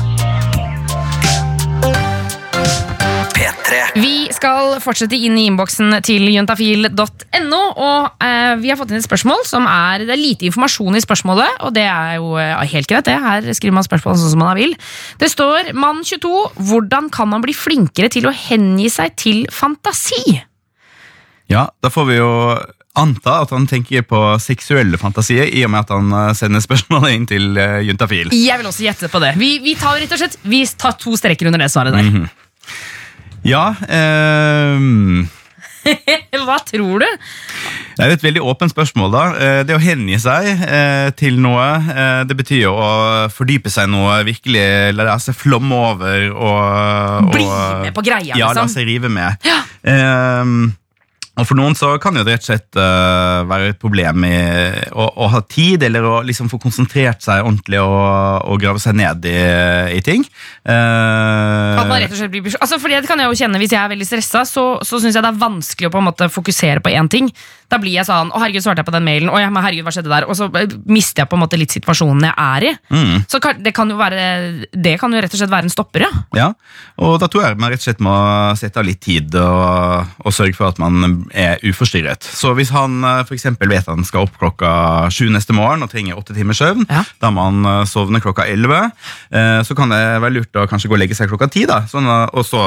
P3. 3.32 3.78
Vi 3.96 4.28
skal 4.36 4.74
fortsette 4.84 5.16
inn 5.16 5.38
i 5.40 5.46
innboksen 5.48 5.96
til 6.04 6.28
juntafil.no. 6.34 7.60
Og 7.72 8.26
eh, 8.26 8.52
vi 8.60 8.68
har 8.68 8.76
fått 8.76 8.92
inn 8.92 9.00
et 9.00 9.06
spørsmål 9.06 9.46
som 9.48 9.64
er 9.64 10.04
Det 10.04 10.12
er 10.12 10.20
lite 10.20 10.50
informasjon 10.50 10.98
i 10.98 11.02
spørsmålet, 11.06 11.62
og 11.64 11.72
det 11.78 11.86
er 11.88 12.18
jo 12.18 12.36
eh, 12.36 12.52
helt 12.74 12.90
greit. 12.90 13.08
det 13.08 13.16
Her 13.16 13.48
skriver 13.56 13.78
man 13.78 13.88
spørsmål 13.88 14.18
sånn 14.20 14.34
som 14.34 14.44
man 14.44 14.60
vil. 14.60 14.76
Det 15.22 15.30
står 15.32 15.72
mann 15.72 16.04
22. 16.04 16.34
Hvordan 16.68 17.08
kan 17.08 17.32
man 17.32 17.40
bli 17.46 17.56
flinkere 17.56 18.12
til 18.12 18.28
å 18.28 18.36
hengi 18.36 18.92
seg 18.92 19.16
til 19.16 19.46
fantasi? 19.48 20.36
Ja, 21.48 21.70
da 21.80 21.88
får 21.90 22.06
vi 22.12 22.20
jo 22.20 22.30
anta 22.98 23.36
at 23.44 23.52
han 23.54 23.66
tenker 23.70 24.02
på 24.02 24.20
seksuelle 24.42 24.98
fantasier, 24.98 25.46
i 25.46 25.62
og 25.66 25.70
med 25.70 25.84
at 25.84 25.92
han 25.94 26.10
eh, 26.12 26.30
sender 26.38 26.62
spørsmålet 26.64 27.14
inn 27.16 27.26
til 27.30 27.50
uh, 27.58 27.78
Juntafil. 27.86 28.32
Jeg 28.34 28.58
vil 28.58 28.66
også 28.70 28.86
gjette 28.88 29.10
på 29.12 29.20
det. 29.22 29.34
Vi, 29.40 29.58
vi 29.62 29.76
tar 29.78 30.00
rett 30.02 30.14
og 30.16 30.22
slett 30.22 30.38
Vi 30.42 30.64
tar 30.78 30.96
to 30.98 31.14
streker 31.18 31.50
under 31.50 31.62
det 31.62 31.70
svaret 31.70 31.94
der. 31.94 32.26
Ja, 33.46 33.70
ehm, 33.88 35.28
Hva 36.46 36.58
tror 36.68 37.00
du? 37.00 37.06
det 37.96 38.04
er 38.04 38.12
et 38.14 38.22
veldig 38.24 38.42
åpent 38.44 38.72
spørsmål. 38.72 39.10
da. 39.12 39.22
Eh, 39.36 39.60
Det 39.68 39.76
å 39.76 39.80
hengi 39.80 40.18
seg 40.20 40.48
eh, 40.64 41.08
til 41.16 41.38
noe, 41.40 41.64
eh, 41.92 42.20
det 42.28 42.36
betyr 42.36 42.62
jo 42.66 42.74
å 42.76 42.90
fordype 43.32 43.72
seg 43.72 43.88
noe, 43.92 44.18
virkelig 44.28 44.66
la 44.96 45.16
seg 45.20 45.36
flomme 45.36 45.80
over 45.92 46.28
og 46.32 47.32
Bli 47.32 47.46
med 47.86 47.94
på 47.96 48.04
greia, 48.04 48.24
liksom. 48.28 48.40
Ja, 48.40 48.52
la 48.52 48.64
liksom. 48.64 48.74
seg 48.76 48.88
rive 48.88 49.08
med. 49.12 49.50
Ehm, 49.88 50.54
og 50.68 50.76
For 51.48 51.58
noen 51.58 51.76
så 51.78 51.92
kan 52.02 52.16
det 52.16 52.24
rett 52.28 52.44
og 52.44 52.48
slett 52.50 52.78
uh, 52.78 53.42
være 53.48 53.72
et 53.72 53.80
problem 53.80 54.24
i 54.28 54.36
å, 54.90 55.06
å 55.24 55.28
ha 55.32 55.42
tid, 55.48 55.84
eller 55.86 56.06
å 56.06 56.14
liksom 56.26 56.50
få 56.52 56.60
konsentrert 56.62 57.22
seg 57.24 57.44
ordentlig 57.44 57.80
og, 57.82 58.48
og 58.50 58.60
grave 58.62 58.82
seg 58.82 58.98
ned 59.00 59.28
i, 59.30 59.38
i 59.96 60.02
ting. 60.04 60.26
Uh, 60.66 61.80
og 61.80 62.18
slett 62.18 62.32
blir 62.32 62.50
altså, 62.58 62.80
fordi 62.80 62.98
det 63.00 63.08
kan 63.10 63.20
jeg 63.20 63.30
jo 63.30 63.38
kjenne 63.38 63.58
Hvis 63.60 63.72
jeg 63.72 63.80
er 63.80 63.92
veldig 63.92 64.06
stressa, 64.06 64.44
så, 64.48 64.64
så 64.86 65.00
syns 65.00 65.16
jeg 65.16 65.24
det 65.24 65.30
er 65.30 65.40
vanskelig 65.40 65.88
å 65.88 65.94
på 65.94 66.00
en 66.00 66.08
måte 66.10 66.28
fokusere 66.32 66.84
på 66.84 66.92
én 66.94 67.08
ting. 67.10 67.30
Da 67.70 67.78
blir 67.78 67.94
jeg 67.94 68.06
sånn 68.08 68.32
Å, 68.32 68.40
herregud, 68.42 68.64
svarte 68.64 68.82
jeg 68.82 68.88
på 68.88 68.94
den 68.94 69.06
mailen? 69.06 69.30
Å, 69.30 69.38
herregud, 69.38 69.86
hva 69.86 69.94
skjedde 69.94 70.12
der? 70.12 70.26
Og 70.30 70.36
så 70.38 70.48
eh, 70.58 70.76
mister 70.90 71.22
jeg 71.22 71.30
på 71.30 71.38
en 71.38 71.44
måte 71.44 71.58
litt 71.60 71.74
situasjonen 71.74 72.26
jeg 72.26 72.34
er 72.34 72.66
i. 72.66 72.72
Mm. 72.90 73.26
Så 73.30 73.40
det 73.60 73.74
kan 73.76 73.90
jo 73.90 73.98
være 74.00 74.24
Det 74.74 74.96
kan 75.00 75.14
jo 75.14 75.22
rett 75.22 75.36
og 75.36 75.42
slett 75.42 75.52
være 75.52 75.68
en 75.68 75.74
stopper, 75.74 76.06
ja. 76.06 76.10
Ja, 76.36 76.48
og 77.00 77.18
da 77.22 77.28
tror 77.30 77.46
jeg 77.46 77.58
man 77.60 77.72
rett 77.72 77.82
og 77.82 77.88
slett 77.88 78.02
må 78.04 78.14
sette 78.58 78.80
av 78.80 78.86
litt 78.86 79.00
tid 79.04 79.34
og, 79.38 80.14
og 80.24 80.34
sørge 80.34 80.56
for 80.58 80.70
at 80.70 80.80
man 80.82 81.24
er 81.34 81.58
uforstyrret. 81.66 82.24
Så 82.24 82.52
hvis 82.58 82.70
han 82.74 82.98
eh, 83.04 83.22
for 83.28 83.36
eksempel 83.36 83.70
vet 83.72 83.86
at 83.86 83.94
han 83.94 84.04
skal 84.06 84.26
opp 84.26 84.36
klokka 84.40 84.70
sju 85.14 85.28
neste 85.32 85.54
morgen 85.56 85.84
og 85.86 85.90
trenger 85.92 86.18
åtte 86.18 86.34
timers 86.36 86.58
søvn, 86.62 86.86
Ja. 86.90 87.02
da 87.22 87.30
må 87.34 87.44
han 87.48 87.64
eh, 87.64 87.84
sovne 87.90 88.20
klokka 88.22 88.46
elleve, 88.50 88.82
eh, 89.30 89.60
så 89.66 89.76
kan 89.78 89.92
det 89.94 90.00
være 90.22 90.34
lurt 90.38 90.60
å 90.60 90.66
kanskje 90.70 90.90
gå 90.90 90.96
og 90.98 91.02
legge 91.02 91.14
seg 91.18 91.30
klokka 91.30 91.50
ti, 91.52 91.64
da. 91.70 91.82
Sånn, 91.90 92.08
og 92.10 92.44
så 92.46 92.62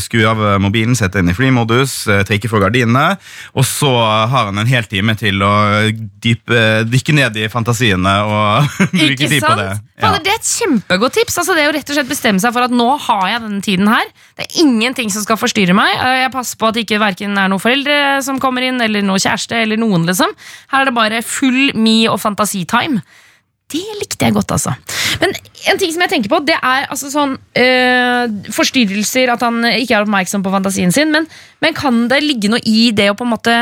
skru 0.00 0.24
av 0.28 0.40
mobilen, 0.62 0.96
sette 0.98 1.20
den 1.22 1.30
i 1.32 1.36
flymodus, 1.36 2.04
trekke 2.28 2.48
for 2.50 2.62
gardinene, 2.64 3.16
og 3.54 3.64
så 3.68 3.90
har 4.28 4.48
han 4.50 4.58
en 4.58 4.66
hel 4.70 4.84
time 4.90 5.14
til 5.18 5.42
å 5.44 5.52
dyp, 6.22 6.48
dykke 6.88 7.14
ned 7.16 7.36
i 7.38 7.48
fantasiene 7.52 8.14
og 8.26 8.68
bruke 8.92 9.28
tid 9.28 9.42
på 9.44 9.54
det. 9.58 9.70
Fader, 9.98 10.22
Det 10.22 10.30
er 10.32 10.38
et 10.38 10.46
kjempegodt 10.48 11.16
tips. 11.18 11.38
Altså, 11.40 11.54
det 11.56 11.64
er 11.64 11.70
jo 11.70 11.76
rett 11.78 11.90
og 11.90 11.96
slett 11.98 12.10
bestemme 12.10 12.42
seg 12.42 12.52
for 12.54 12.66
at 12.68 12.74
nå 12.74 12.88
har 13.08 13.24
jeg 13.32 13.42
denne 13.46 13.62
tiden 13.64 13.88
her. 13.90 14.06
Det 14.38 14.44
er 14.46 14.60
ingenting 14.62 15.10
som 15.10 15.24
skal 15.24 15.38
forstyrre 15.40 15.74
meg. 15.74 15.90
Eh, 15.98 16.20
Jeg 16.22 16.30
passer 16.34 16.58
på 16.60 16.68
at 16.68 16.76
det 16.76 16.84
ikke 16.86 17.00
hverken 17.02 17.34
er 17.34 17.48
noen 17.50 17.62
foreldre 17.62 17.96
som 18.22 18.38
kommer 18.42 18.62
inn, 18.62 18.78
eller 18.80 19.02
noen 19.02 19.18
kjæreste, 19.18 19.56
eller 19.64 19.80
noen, 19.80 20.04
liksom. 20.06 20.30
Her 20.70 20.84
er 20.84 20.90
det 20.92 20.94
bare 20.94 21.22
full 21.26 21.72
me 21.74 22.04
og 22.08 22.20
fantasitime. 22.22 23.02
Det 23.68 23.82
likte 24.00 24.24
jeg 24.24 24.32
godt, 24.32 24.54
altså. 24.54 24.72
Men 25.20 25.34
en 25.68 25.80
ting 25.80 25.90
som 25.92 26.00
jeg 26.00 26.12
tenker 26.14 26.30
på, 26.32 26.38
det 26.46 26.54
er 26.56 26.86
altså 26.88 27.10
sånn 27.12 27.34
øh, 27.36 28.36
Forstyrrelser, 28.54 29.28
at 29.34 29.42
han 29.44 29.58
ikke 29.74 29.98
er 29.98 30.06
oppmerksom 30.06 30.44
på 30.46 30.52
fantasien 30.54 30.94
sin. 30.94 31.10
Men, 31.12 31.26
men 31.60 31.76
kan 31.76 32.06
det 32.08 32.22
ligge 32.24 32.48
noe 32.48 32.62
i 32.64 32.92
det 32.96 33.10
å 33.12 33.16
på 33.18 33.26
en 33.26 33.34
måte 33.34 33.56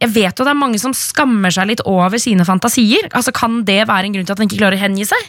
Jeg 0.00 0.14
vet 0.14 0.38
jo 0.40 0.46
det 0.46 0.54
er 0.54 0.56
mange 0.62 0.78
som 0.80 0.94
skammer 0.96 1.52
seg 1.52 1.68
litt 1.68 1.82
over 1.84 2.16
sine 2.22 2.46
fantasier. 2.48 3.10
Altså 3.12 3.34
Kan 3.36 3.60
det 3.68 3.82
være 3.90 4.08
en 4.08 4.16
grunn 4.16 4.24
til 4.24 4.32
at 4.32 4.40
han 4.40 4.48
ikke 4.48 4.62
klarer 4.62 4.78
å 4.78 4.84
hengi 4.86 5.04
seg? 5.10 5.28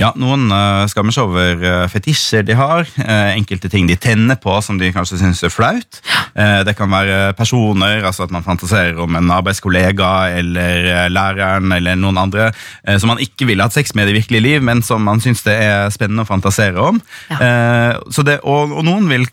Ja, 0.00 0.12
Noen 0.18 0.48
uh, 0.50 0.84
skammer 0.90 1.14
seg 1.14 1.28
over 1.30 1.60
uh, 1.62 1.84
fetisjer 1.92 2.44
de 2.46 2.56
har. 2.58 2.86
Uh, 2.98 3.34
enkelte 3.34 3.70
ting 3.72 3.86
de 3.90 3.96
tenner 4.00 4.38
på 4.40 4.56
som 4.64 4.78
de 4.80 4.92
kanskje 4.94 5.20
syns 5.20 5.42
er 5.46 5.52
flaut. 5.52 6.00
Eh, 6.34 6.60
det 6.66 6.74
kan 6.74 6.90
være 6.90 7.32
personer, 7.38 8.02
altså 8.02 8.24
at 8.24 8.32
man 8.34 8.42
fantaserer 8.42 8.98
om 8.98 9.14
en 9.14 9.30
arbeidskollega 9.30 10.08
eller 10.40 10.88
eh, 10.90 11.04
læreren 11.12 11.70
eller 11.76 11.94
noen 12.00 12.18
andre 12.18 12.48
eh, 12.50 12.96
som 12.98 13.12
man 13.12 13.20
ikke 13.22 13.46
ville 13.46 13.62
hatt 13.62 13.76
sex 13.76 13.94
med 13.94 14.10
i 14.10 14.16
virkelig 14.16 14.40
liv, 14.42 14.64
men 14.66 14.82
som 14.82 15.04
man 15.06 15.22
syns 15.22 15.44
det 15.46 15.54
er 15.62 15.92
spennende 15.94 16.24
å 16.24 16.28
fantasere 16.28 16.82
om. 16.82 16.98
Ja. 17.30 17.38
Eh, 17.38 18.00
så 18.10 18.24
det, 18.26 18.40
og, 18.42 18.74
og 18.74 18.82
noen 18.86 19.06
vil 19.12 19.28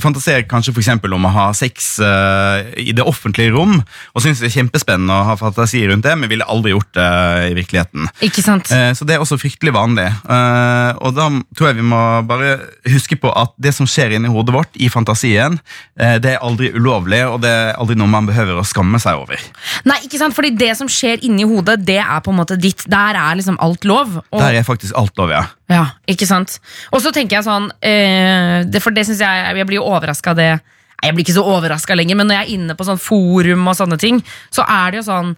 fantasere 0.00 0.46
kanskje 0.48 0.72
eksempel 0.78 1.12
om 1.18 1.26
å 1.28 1.34
ha 1.34 1.46
sex 1.56 1.98
eh, 2.04 2.72
i 2.80 2.96
det 2.96 3.04
offentlige 3.04 3.52
rom, 3.52 3.82
og 4.14 4.24
syns 4.24 4.40
det 4.40 4.48
er 4.48 4.56
kjempespennende 4.62 5.20
å 5.20 5.28
ha 5.28 5.36
fantasi 5.40 5.84
rundt 5.90 6.06
det, 6.08 6.16
men 6.16 6.32
ville 6.32 6.48
aldri 6.48 6.72
gjort 6.72 6.94
det 6.96 7.10
i 7.50 7.54
virkeligheten. 7.58 8.08
Ikke 8.24 8.46
sant? 8.46 8.72
Eh, 8.72 8.94
Så 8.96 9.04
det 9.04 9.18
er 9.18 9.24
også 9.26 9.36
fryktelig 9.40 9.74
vanlig. 9.78 10.06
Eh, 10.28 10.90
Og 10.98 11.14
da 11.16 11.28
tror 11.56 11.68
jeg 11.70 11.78
vi 11.78 11.86
må 11.86 12.00
bare 12.28 12.56
huske 12.90 13.16
på 13.20 13.30
at 13.38 13.54
det 13.58 13.72
som 13.76 13.86
skjer 13.88 14.16
inni 14.18 14.28
hodet 14.32 14.54
vårt 14.54 14.76
i 14.76 14.88
fantasien, 14.92 15.58
eh, 15.98 16.16
det 16.18 16.34
er 16.34 16.44
aldri 16.44 16.72
ulovlig, 16.74 17.22
og 17.30 17.40
det 17.44 17.50
er 17.54 17.74
aldri 17.78 17.96
noe 17.98 18.10
man 18.10 18.26
behøver 18.28 18.58
å 18.60 18.66
skamme 18.66 19.00
seg 19.02 19.20
over. 19.22 19.40
Nei, 19.88 19.98
ikke 20.06 20.18
sant? 20.20 20.34
Fordi 20.36 20.50
det 20.58 20.72
som 20.78 20.88
skjer 20.90 21.22
inni 21.26 21.46
hodet, 21.48 21.78
det 21.86 22.00
er 22.02 22.20
på 22.24 22.34
en 22.34 22.40
måte 22.42 22.58
ditt. 22.60 22.84
Der 22.90 23.14
er 23.18 23.38
liksom 23.38 23.58
alt 23.62 23.84
lov. 23.88 24.18
Og, 24.30 24.40
Der 24.40 24.58
er 24.60 24.66
faktisk 24.66 24.96
alt 24.98 25.16
lov, 25.18 25.30
ja. 25.30 25.44
ja, 25.72 25.84
ikke 26.06 26.26
sant? 26.28 26.58
Og 26.92 27.00
så 27.04 27.12
tenker 27.14 27.38
jeg 27.38 27.46
sånn 27.46 27.70
eh, 27.84 28.64
det, 28.68 28.80
For 28.82 28.90
det 28.94 29.04
synes 29.06 29.20
jeg 29.20 29.56
Jeg 29.58 29.66
blir 29.68 29.78
jo 29.78 29.84
overraska 29.88 30.30
av 30.32 30.38
det 30.38 30.48
Jeg 31.04 31.14
blir 31.14 31.24
ikke 31.24 31.36
så 31.36 31.44
overraska 31.46 31.94
lenger, 31.94 32.16
men 32.18 32.26
når 32.26 32.34
jeg 32.38 32.46
er 32.46 32.54
inne 32.56 32.74
på 32.78 32.86
sånn 32.88 32.98
forum 32.98 33.68
og 33.70 33.76
sånne 33.78 33.98
ting, 34.02 34.18
så 34.50 34.64
er 34.66 34.90
det 34.90 34.98
jo 35.02 35.04
sånn 35.06 35.36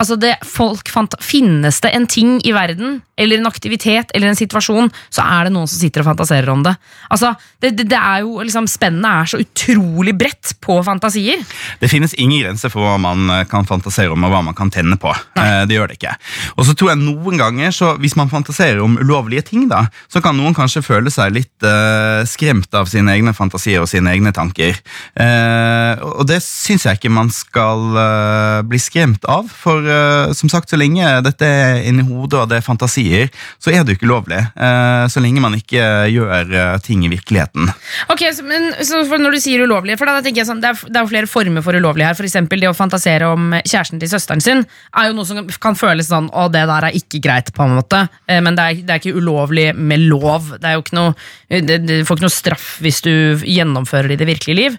Altså 0.00 0.16
det, 0.16 0.34
folk 0.48 0.88
fant, 0.88 1.12
Finnes 1.20 1.80
det 1.84 1.90
en 1.94 2.06
ting 2.08 2.38
i 2.48 2.54
verden, 2.56 3.00
eller 3.20 3.36
en 3.42 3.48
aktivitet 3.50 4.10
eller 4.16 4.30
en 4.30 4.38
situasjon, 4.38 4.88
så 5.12 5.20
er 5.26 5.46
det 5.46 5.52
noen 5.52 5.68
som 5.68 5.76
sitter 5.82 6.00
og 6.00 6.08
fantaserer 6.08 6.48
om 6.48 6.62
det. 6.64 6.72
Altså, 7.12 7.34
det, 7.60 7.74
det, 7.76 7.84
det 7.92 7.98
er 8.00 8.22
jo 8.24 8.38
liksom 8.40 8.64
Spennet 8.70 9.04
er 9.10 9.28
så 9.28 9.40
utrolig 9.42 10.14
bredt 10.16 10.54
på 10.64 10.78
fantasier. 10.86 11.42
Det 11.82 11.90
finnes 11.92 12.14
ingen 12.16 12.40
grenser 12.46 12.72
for 12.72 12.86
hva 12.86 12.94
man 13.02 13.26
eh, 13.34 13.42
kan 13.50 13.68
fantasere 13.68 14.14
om, 14.14 14.24
og 14.24 14.32
hva 14.32 14.40
man 14.46 14.56
kan 14.56 14.72
tenne 14.72 14.96
på. 15.00 15.12
Eh, 15.36 15.66
Det 15.68 15.76
gjør 15.76 15.90
det 15.92 15.98
ikke. 15.98 16.14
Og 16.56 16.64
så 16.68 16.74
tror 16.78 16.94
jeg 16.94 17.02
noen 17.02 17.36
ganger, 17.40 17.74
så 17.76 17.92
hvis 18.00 18.16
man 18.16 18.32
fantaserer 18.32 18.80
om 18.80 18.96
ulovlige 19.02 19.44
ting, 19.50 19.66
da, 19.68 19.82
så 20.08 20.22
kan 20.24 20.38
noen 20.40 20.56
kanskje 20.56 20.82
føle 20.86 21.12
seg 21.12 21.34
litt 21.36 21.66
eh, 21.68 22.22
skremt 22.30 22.72
av 22.78 22.88
sine 22.88 23.12
egne 23.18 23.36
fantasier 23.36 23.84
og 23.84 23.90
sine 23.92 24.14
egne 24.16 24.32
tanker. 24.36 24.80
Eh, 25.20 26.00
og 26.08 26.24
det 26.30 26.40
syns 26.46 26.86
jeg 26.88 27.00
ikke 27.02 27.12
man 27.12 27.28
skal 27.34 27.84
eh, 28.00 28.58
bli 28.70 28.80
skremt 28.80 29.28
av, 29.28 29.50
for 29.52 29.89
eh, 29.90 30.32
som 30.36 30.50
sagt, 30.52 30.70
så 30.70 30.78
lenge 30.78 31.06
dette 31.26 31.46
er 31.46 31.80
inni 31.88 32.04
hodet 32.06 32.38
og 32.42 32.48
det 32.50 32.60
er 32.60 32.66
fantasier, 32.66 33.30
så 33.60 33.72
er 33.72 33.82
det 33.82 33.94
jo 33.94 33.98
ikke 34.00 34.10
lovlig. 34.10 34.38
Eh, 34.38 35.04
så 35.12 35.22
lenge 35.22 35.42
man 35.42 35.56
ikke 35.58 35.84
gjør 36.12 36.54
eh, 36.54 36.76
ting 36.84 37.04
i 37.06 37.10
virkeligheten. 37.12 37.70
Ok, 38.12 38.24
så, 38.36 38.46
men 38.46 38.70
så 38.86 39.02
Når 39.10 39.36
du 39.36 39.40
sier 39.42 39.64
ulovlig, 39.66 39.98
for 40.00 40.08
da 40.08 40.22
tenker 40.24 40.42
jeg 40.42 40.48
sånn, 40.48 40.62
det, 40.62 40.72
er, 40.72 40.92
det 40.92 41.00
er 41.02 41.10
flere 41.10 41.30
former 41.30 41.64
for 41.66 41.76
ulovlig 41.76 42.06
her. 42.06 42.24
Eksempel 42.30 42.62
det 42.62 42.70
å 42.70 42.76
fantasere 42.76 43.28
om 43.32 43.50
kjæresten 43.58 44.00
til 44.00 44.12
søsteren 44.12 44.44
sin 44.44 44.62
er 44.62 45.10
jo 45.10 45.16
noe 45.16 45.26
som 45.28 45.48
kan 45.60 45.78
føles 45.78 46.10
sånn 46.10 46.28
Å, 46.30 46.46
det 46.52 46.62
der 46.68 46.86
er 46.86 46.96
ikke 46.96 47.20
greit, 47.24 47.50
på 47.56 47.64
en 47.64 47.76
måte. 47.78 48.04
Men 48.30 48.56
det 48.56 48.64
er, 48.64 48.82
det 48.86 48.94
er 48.94 49.02
ikke 49.02 49.18
ulovlig 49.18 49.70
med 49.74 50.06
lov. 50.06 50.52
Det 50.60 50.68
er 50.68 50.76
jo 50.76 50.84
ikke 50.84 50.98
noe 50.98 51.60
Du 51.80 51.94
får 52.06 52.18
ikke 52.18 52.26
noe 52.26 52.34
straff 52.34 52.68
hvis 52.84 53.00
du 53.04 53.12
gjennomfører 53.42 54.12
det 54.12 54.18
i 54.18 54.22
det 54.22 54.30
virkelige 54.30 54.60
liv. 54.60 54.78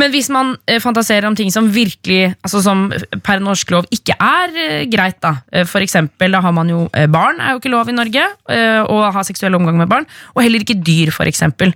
Men 0.00 0.12
hvis 0.14 0.30
man 0.32 0.54
eh, 0.70 0.80
fantaserer 0.82 1.26
om 1.28 1.36
ting 1.38 1.50
som 1.52 1.68
virkelig 1.74 2.30
Altså 2.40 2.62
som 2.64 2.86
per 3.26 3.42
norsk 3.44 3.74
lov 3.74 3.88
ikke 3.92 4.16
er 4.16 4.56
eh, 4.64 4.86
greit, 4.90 5.18
da. 5.22 5.34
Eh, 5.52 5.66
For 5.68 5.84
eksempel, 5.84 6.32
da 6.36 6.40
har 6.44 6.54
man 6.56 6.72
jo 6.72 6.86
eh, 6.96 7.08
barn, 7.10 7.40
er 7.42 7.54
jo 7.54 7.60
ikke 7.62 7.74
lov 7.74 7.90
i 7.92 7.96
Norge. 7.98 8.24
eh, 8.48 8.80
Å 8.80 8.98
ha 9.14 9.26
seksuell 9.26 9.58
omgang 9.58 9.78
med 9.80 9.90
barn. 9.92 10.08
Og 10.34 10.42
heller 10.46 10.64
ikke 10.64 10.78
dyr, 10.80 11.12
for 11.14 11.28
eksempel. 11.30 11.74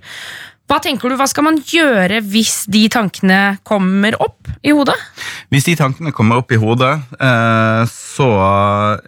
Hva 0.65 0.79
tenker 0.81 1.11
du, 1.11 1.13
hva 1.19 1.27
skal 1.29 1.45
man 1.45 1.59
gjøre 1.61 2.23
hvis 2.25 2.63
de 2.73 2.87
tankene 2.89 3.59
kommer 3.69 4.15
opp 4.17 4.49
i 4.65 4.71
hodet? 4.73 4.95
Hvis 5.53 5.67
de 5.67 5.75
tankene 5.77 6.09
kommer 6.15 6.41
opp 6.41 6.49
i 6.55 6.57
hodet, 6.57 6.95
eh, 7.21 7.83
så 7.93 8.29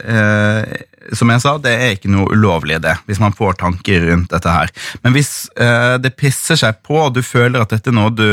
eh, 0.05 0.85
Som 1.15 1.29
jeg 1.31 1.39
sa, 1.43 1.53
det 1.61 1.71
er 1.71 1.93
ikke 1.95 2.09
noe 2.11 2.27
ulovlig 2.35 2.75
i 2.77 2.81
det, 2.83 2.95
hvis 3.07 3.19
man 3.23 3.31
får 3.37 3.53
tanker 3.61 4.03
rundt 4.09 4.29
dette 4.33 4.51
her. 4.51 4.71
Men 5.03 5.13
hvis 5.15 5.29
eh, 5.55 5.95
det 6.03 6.15
pisser 6.19 6.59
seg 6.59 6.81
på, 6.83 6.97
og 7.05 7.13
du 7.15 7.21
føler 7.23 7.61
at 7.63 7.71
dette 7.71 7.93
noe 7.95 8.09
du 8.11 8.25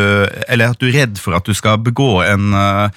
Eller 0.48 0.72
at 0.72 0.78
du 0.80 0.88
er 0.88 0.96
redd 1.04 1.18
for 1.22 1.36
at 1.38 1.44
du 1.46 1.54
skal 1.54 1.78
begå 1.78 2.22
en, 2.26 2.50
eh, 2.58 2.88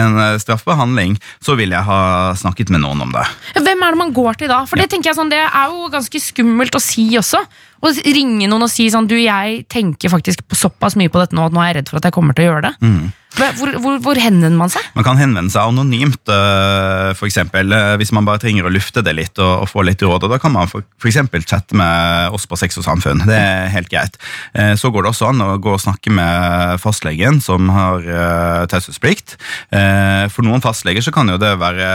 en 0.00 0.18
straffbehandling, 0.42 1.16
så 1.44 1.54
vil 1.58 1.70
jeg 1.76 1.86
ha 1.86 2.00
snakket 2.38 2.70
med 2.74 2.82
noen 2.82 3.02
om 3.06 3.12
det. 3.14 3.26
Hvem 3.60 3.82
er 3.86 3.94
det 3.94 3.98
man 4.02 4.12
går 4.16 4.40
til 4.42 4.50
da? 4.50 4.64
For 4.66 4.80
det 4.80 4.88
tenker 4.90 5.10
jeg 5.12 5.18
sånn, 5.20 5.30
det 5.32 5.40
er 5.44 5.70
jo 5.70 5.88
ganske 5.92 6.20
skummelt 6.22 6.74
å 6.74 6.82
si 6.82 7.06
også. 7.20 7.40
Å 7.80 7.94
ringe 8.04 8.44
noen 8.50 8.66
og 8.66 8.68
si 8.68 8.90
sånn 8.92 9.06
Du, 9.08 9.14
jeg 9.16 9.62
tenker 9.72 10.10
faktisk 10.12 10.42
på 10.50 10.58
såpass 10.58 10.98
mye 11.00 11.08
på 11.08 11.22
dette 11.22 11.32
nå 11.38 11.46
at 11.48 11.54
nå 11.56 11.62
er 11.62 11.70
jeg 11.70 11.76
redd 11.80 11.88
for 11.94 11.96
at 12.02 12.10
jeg 12.10 12.12
kommer 12.18 12.36
til 12.36 12.44
å 12.44 12.50
gjøre 12.52 12.66
det. 12.68 12.74
Hva- 12.80 13.12
Hvor, 13.38 13.70
hvor, 13.78 13.98
hvor 14.02 14.18
henvender 14.18 14.58
man 14.58 14.70
seg? 14.72 14.84
Man 14.96 15.06
kan 15.06 15.18
henvende 15.20 15.52
seg 15.52 15.70
anonymt, 15.70 16.28
eh, 16.32 17.10
for 17.16 17.28
eksempel, 17.28 17.70
eh, 17.72 17.94
hvis 18.00 18.10
man 18.16 18.26
bare 18.26 18.42
trenger 18.42 18.66
å 18.66 18.72
lufte 18.72 19.04
det 19.06 19.14
litt 19.16 19.38
og, 19.40 19.62
og 19.64 19.70
få 19.70 19.84
litt 19.86 20.02
råd. 20.02 20.26
og 20.26 20.32
Da 20.34 20.38
kan 20.42 20.52
man 20.54 20.68
eksempel 21.06 21.44
chatte 21.46 21.78
med 21.78 22.34
oss 22.36 22.48
på 22.50 22.58
Sex 22.58 22.80
og 22.80 22.86
Samfunn. 22.86 23.22
Det 23.28 23.38
er 23.38 23.70
helt 23.72 23.90
greit. 23.92 24.18
Eh, 24.52 24.74
Så 24.80 24.90
går 24.90 25.06
det 25.06 25.12
også 25.12 25.30
an 25.30 25.44
å 25.44 25.54
gå 25.62 25.76
og 25.76 25.82
snakke 25.82 26.10
med 26.12 26.80
fastlegen, 26.82 27.40
som 27.44 27.68
har 27.72 28.02
uh, 28.04 28.66
taushetsplikt. 28.70 29.36
For 29.70 30.44
noen 30.44 30.62
fastleger 30.64 31.02
så 31.04 31.12
kan 31.14 31.28
jo 31.30 31.36
det 31.40 31.52
være, 31.60 31.88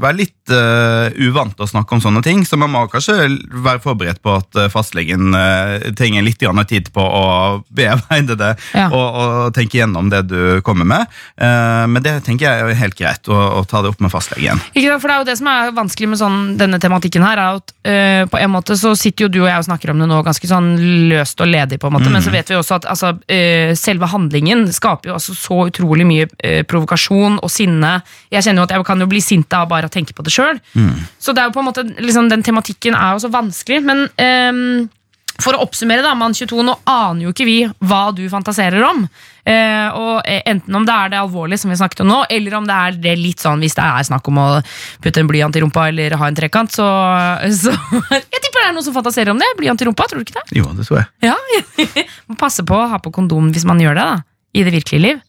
være 0.00 0.18
litt 0.18 0.52
uvant 1.26 1.58
å 1.60 1.68
snakke 1.68 1.96
om 1.96 2.02
sånne 2.02 2.22
ting, 2.24 2.42
så 2.46 2.58
man 2.58 2.72
må 2.72 2.84
kanskje 2.90 3.28
være 3.64 3.82
forberedt 3.84 4.22
på 4.24 4.36
at 4.38 4.58
fastlegen 4.72 5.34
trenger 5.98 6.24
litt 6.26 6.42
tid 6.70 6.90
på 6.94 7.02
å 7.02 7.24
bearbeide 7.68 8.36
det 8.38 8.52
Ja. 8.74 8.88
og, 8.90 9.20
og 9.20 9.54
tenke 9.56 9.80
gjennom 9.80 10.10
det 10.12 10.24
du 10.30 10.55
kommer 10.64 10.86
med. 10.88 11.12
Eh, 11.36 11.84
men 11.90 12.02
det 12.04 12.14
tenker 12.26 12.46
jeg 12.46 12.64
er 12.64 12.78
helt 12.80 12.96
greit, 12.98 13.28
å, 13.28 13.38
å 13.60 13.64
ta 13.68 13.82
det 13.82 13.92
opp 13.92 14.02
med 14.04 14.12
fastlegen. 14.12 14.60
Ikke 14.72 14.88
sant? 14.88 15.02
For 15.02 15.08
det 15.10 15.14
er 15.16 15.22
jo 15.22 15.28
det 15.28 15.36
som 15.40 15.50
er 15.52 15.74
vanskelig 15.76 16.10
med 16.12 16.20
sånn, 16.20 16.38
denne 16.60 16.80
tematikken 16.82 17.24
her, 17.26 17.40
er 17.40 17.60
at 17.60 17.74
uh, 17.74 18.22
på 18.30 18.40
en 18.40 18.52
måte 18.52 18.76
så 18.78 18.94
sitter 18.98 19.26
jo 19.26 19.30
du 19.32 19.38
og 19.42 19.48
jeg 19.50 19.62
og 19.62 19.66
snakker 19.68 19.92
om 19.92 20.02
det 20.02 20.08
nå 20.10 20.20
ganske 20.26 20.50
sånn 20.50 20.70
løst 21.10 21.40
og 21.42 21.50
ledig, 21.50 21.80
på 21.82 21.90
en 21.90 21.96
måte, 21.96 22.10
men 22.12 22.24
så 22.24 22.32
vet 22.34 22.50
vi 22.50 22.58
også 22.58 22.78
at 22.80 22.88
altså, 22.92 23.12
uh, 23.18 23.72
selve 23.78 24.10
handlingen 24.12 24.66
skaper 24.74 25.12
jo 25.12 25.16
altså 25.18 25.36
så 25.36 25.60
utrolig 25.68 26.06
mye 26.08 26.28
uh, 26.30 26.62
provokasjon 26.68 27.40
og 27.40 27.52
sinne. 27.52 27.98
Jeg 28.32 28.46
kjenner 28.46 28.62
jo 28.62 28.68
at 28.68 28.76
jeg 28.76 28.88
kan 28.88 29.02
jo 29.02 29.10
bli 29.10 29.22
sint 29.24 29.56
av 29.56 29.68
bare 29.70 29.90
å 29.90 29.92
tenke 29.92 30.16
på 30.16 30.24
det 30.26 30.34
sjøl. 30.34 30.60
Så 31.22 31.34
det 31.34 31.42
er 31.42 31.50
jo 31.50 31.56
på 31.56 31.62
en 31.62 31.68
måte, 31.68 31.84
liksom, 32.00 32.30
den 32.32 32.44
tematikken 32.46 32.96
er 32.96 33.16
jo 33.16 33.26
så 33.26 33.32
vanskelig, 33.32 33.82
men 33.86 34.06
øhm, 34.22 34.86
for 35.42 35.56
å 35.56 35.62
oppsummere, 35.64 36.04
da, 36.04 36.14
Mann 36.18 36.34
22, 36.36 36.62
nå 36.64 36.74
aner 36.88 37.26
jo 37.26 37.32
ikke 37.34 37.46
vi 37.48 37.56
hva 37.88 38.08
du 38.16 38.24
fantaserer 38.32 38.82
om. 38.86 39.04
Eh, 39.46 39.88
og 39.94 40.22
eh, 40.26 40.40
Enten 40.50 40.74
om 40.74 40.86
det 40.86 40.94
er 40.94 41.12
det 41.12 41.20
alvorlige, 41.20 41.60
som 41.62 41.70
vi 41.70 41.78
snakket 41.78 42.02
om 42.02 42.10
nå, 42.10 42.18
eller 42.32 42.56
om 42.58 42.66
det 42.66 42.76
er 42.76 42.96
det 43.04 43.14
litt 43.20 43.42
sånn 43.44 43.62
hvis 43.62 43.76
det 43.78 43.84
er 43.84 44.08
snakk 44.08 44.26
om 44.32 44.40
å 44.42 44.46
putte 45.04 45.22
en 45.22 45.30
blyant 45.30 45.54
i 45.58 45.62
rumpa 45.62 45.86
eller 45.92 46.16
ha 46.18 46.30
en 46.30 46.38
trekant, 46.38 46.72
så, 46.72 46.86
så 47.62 47.74
Jeg 47.74 48.42
tipper 48.42 48.62
det 48.62 48.66
er 48.70 48.74
noen 48.76 48.86
som 48.88 48.96
fantaserer 48.96 49.32
om 49.34 49.42
det. 49.42 49.52
Blyant 49.60 49.82
i 49.82 49.88
rumpa, 49.88 50.08
tror 50.10 50.22
du 50.22 50.26
ikke 50.26 50.40
det? 50.40 50.58
Jo, 50.58 50.70
det 50.76 50.88
tror 50.88 51.02
jeg. 51.02 51.30
Ja, 51.30 51.36
Må 52.30 52.38
passe 52.40 52.64
på 52.66 52.78
å 52.78 52.88
ha 52.90 53.00
på 53.02 53.12
kondom 53.14 53.52
hvis 53.54 53.68
man 53.68 53.82
gjør 53.82 53.98
det, 53.98 54.06
da. 54.08 54.22
I 54.56 54.64
det 54.64 54.72
virkelige 54.72 55.04
liv. 55.04 55.24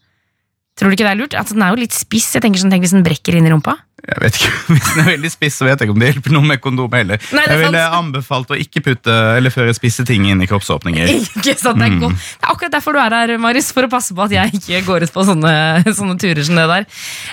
Tror 0.78 0.90
du 0.90 0.96
ikke 0.96 1.04
det 1.04 1.12
er 1.12 1.18
lurt? 1.18 1.34
Altså, 1.36 1.56
den 1.56 1.66
er 1.66 1.74
jo 1.74 1.82
litt 1.82 1.94
spiss. 1.96 2.30
Jeg 2.36 2.44
tenker 2.44 2.62
sånn, 2.62 2.72
tenk 2.72 2.86
hvis 2.86 2.94
den 2.94 3.04
brekker 3.06 3.36
inn 3.36 3.46
i 3.48 3.52
rumpa. 3.52 3.74
Jeg 3.98 4.20
vet 4.22 4.36
ikke, 4.38 4.50
Hvis 4.72 4.90
den 4.94 5.02
er 5.02 5.08
veldig 5.10 5.30
spiss, 5.32 5.56
så 5.58 5.66
vet 5.66 5.80
jeg 5.80 5.88
ikke 5.88 5.94
om 5.96 6.02
det 6.02 6.10
hjelper 6.12 6.34
noe 6.36 6.46
med 6.46 6.60
kondom 6.62 6.92
heller. 6.94 7.18
Nei, 7.34 7.44
jeg 7.50 7.60
ville 7.64 7.82
anbefalt 7.98 8.52
å 8.54 8.58
ikke 8.58 8.82
putte 8.86 9.14
eller 9.38 9.52
føre 9.52 9.74
spisse 9.74 10.04
ting 10.06 10.28
inn 10.30 10.42
i 10.44 10.48
kroppsåpninger. 10.48 11.10
Ikke 11.38 11.54
sant, 11.58 11.80
det, 11.80 11.88
er 11.88 11.96
mm. 11.96 12.14
det 12.14 12.46
er 12.46 12.52
akkurat 12.52 12.74
derfor 12.74 12.94
du 12.94 13.00
er 13.02 13.14
her, 13.14 13.32
Marius, 13.42 13.70
for 13.74 13.86
å 13.86 13.90
passe 13.90 14.14
på 14.14 14.24
at 14.24 14.32
jeg 14.34 14.58
ikke 14.58 14.80
går 14.86 15.06
ut 15.06 15.12
på 15.14 15.24
sånne, 15.26 15.52
sånne 15.98 16.16
turer 16.20 16.44
som 16.46 16.58
det 16.58 16.66
der. 16.70 16.86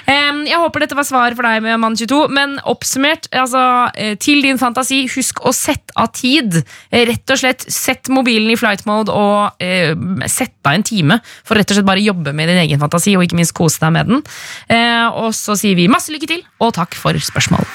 Um, 0.07 0.41
jeg 0.47 0.59
håper 0.61 0.85
dette 0.85 0.97
var 0.97 1.07
svar 1.07 1.37
for 1.37 1.47
deg 1.47 1.63
med 1.65 1.79
Mann 1.81 1.97
22, 1.97 2.19
men 2.33 2.57
oppsummert, 2.67 3.29
altså, 3.35 3.63
eh, 3.93 4.15
til 4.21 4.41
din 4.45 4.59
fantasi, 4.61 5.03
husk 5.11 5.41
å 5.45 5.53
sette 5.55 5.95
av 6.01 6.11
tid. 6.17 6.59
Eh, 6.89 7.05
Rett 7.05 7.33
og 7.33 7.41
slett, 7.41 7.65
sett 7.71 8.09
mobilen 8.13 8.49
i 8.51 8.57
flight 8.59 8.85
mode 8.89 9.13
og 9.13 9.61
uh, 9.61 10.25
sett 10.31 10.55
av 10.65 10.73
en 10.75 10.85
time 10.85 11.19
for 11.45 11.57
rett 11.57 11.69
og 11.69 11.77
slett 11.77 11.87
bare 11.87 12.03
jobbe 12.03 12.33
med 12.35 12.49
din 12.49 12.63
egen 12.65 12.81
fantasi, 12.81 13.15
og 13.17 13.25
ikke 13.25 13.37
minst 13.37 13.55
kose 13.57 13.81
deg 13.83 13.93
med 13.95 14.11
den. 14.11 14.23
Uh, 14.71 15.25
og 15.25 15.29
så 15.37 15.57
sier 15.59 15.77
vi 15.77 15.89
masse 15.91 16.13
lykke 16.13 16.29
til, 16.29 16.43
og 16.59 16.73
takk 16.77 16.95
for 16.97 17.17
spørsmål. 17.19 17.65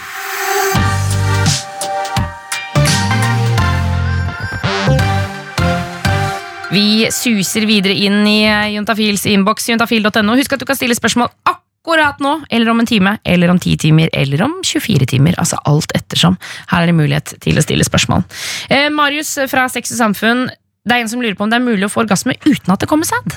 Vi 6.71 7.09
suser 7.11 7.67
videre 7.67 7.97
inn 7.99 8.23
i 8.31 8.45
Juntafils 8.77 9.25
innboks, 9.27 9.67
juntafil.no. 9.73 10.37
Husk 10.39 10.55
at 10.55 10.63
du 10.63 10.69
kan 10.69 10.79
stille 10.79 10.95
spørsmål 10.95 11.33
akkurat 11.51 12.21
nå, 12.23 12.37
eller 12.47 12.71
om 12.71 12.83
en 12.83 12.87
time, 12.87 13.17
eller 13.27 13.51
om 13.51 13.59
10 13.59 13.81
timer, 13.83 14.11
eller 14.15 14.45
om 14.47 14.55
24 14.63 15.09
timer. 15.11 15.35
Altså 15.43 15.59
alt 15.67 15.91
ettersom. 15.99 16.39
Her 16.71 16.85
er 16.85 16.93
det 16.93 16.99
mulighet 17.01 17.35
til 17.43 17.59
å 17.59 17.65
stille 17.65 17.87
spørsmål. 17.87 18.23
Eh, 18.71 18.87
Marius 18.95 19.35
fra 19.51 19.67
Sex 19.73 19.97
og 19.97 19.99
Samfunn, 19.99 20.47
det 20.87 20.95
er 20.95 21.03
en 21.03 21.11
som 21.11 21.21
lurer 21.21 21.35
på 21.35 21.45
om 21.45 21.51
det 21.51 21.59
er 21.59 21.67
mulig 21.67 21.89
å 21.89 21.93
få 21.93 22.05
orgasme 22.05 22.39
uten 22.47 22.71
at 22.71 22.85
det 22.85 22.89
kommer 22.91 23.09
sæd. 23.09 23.35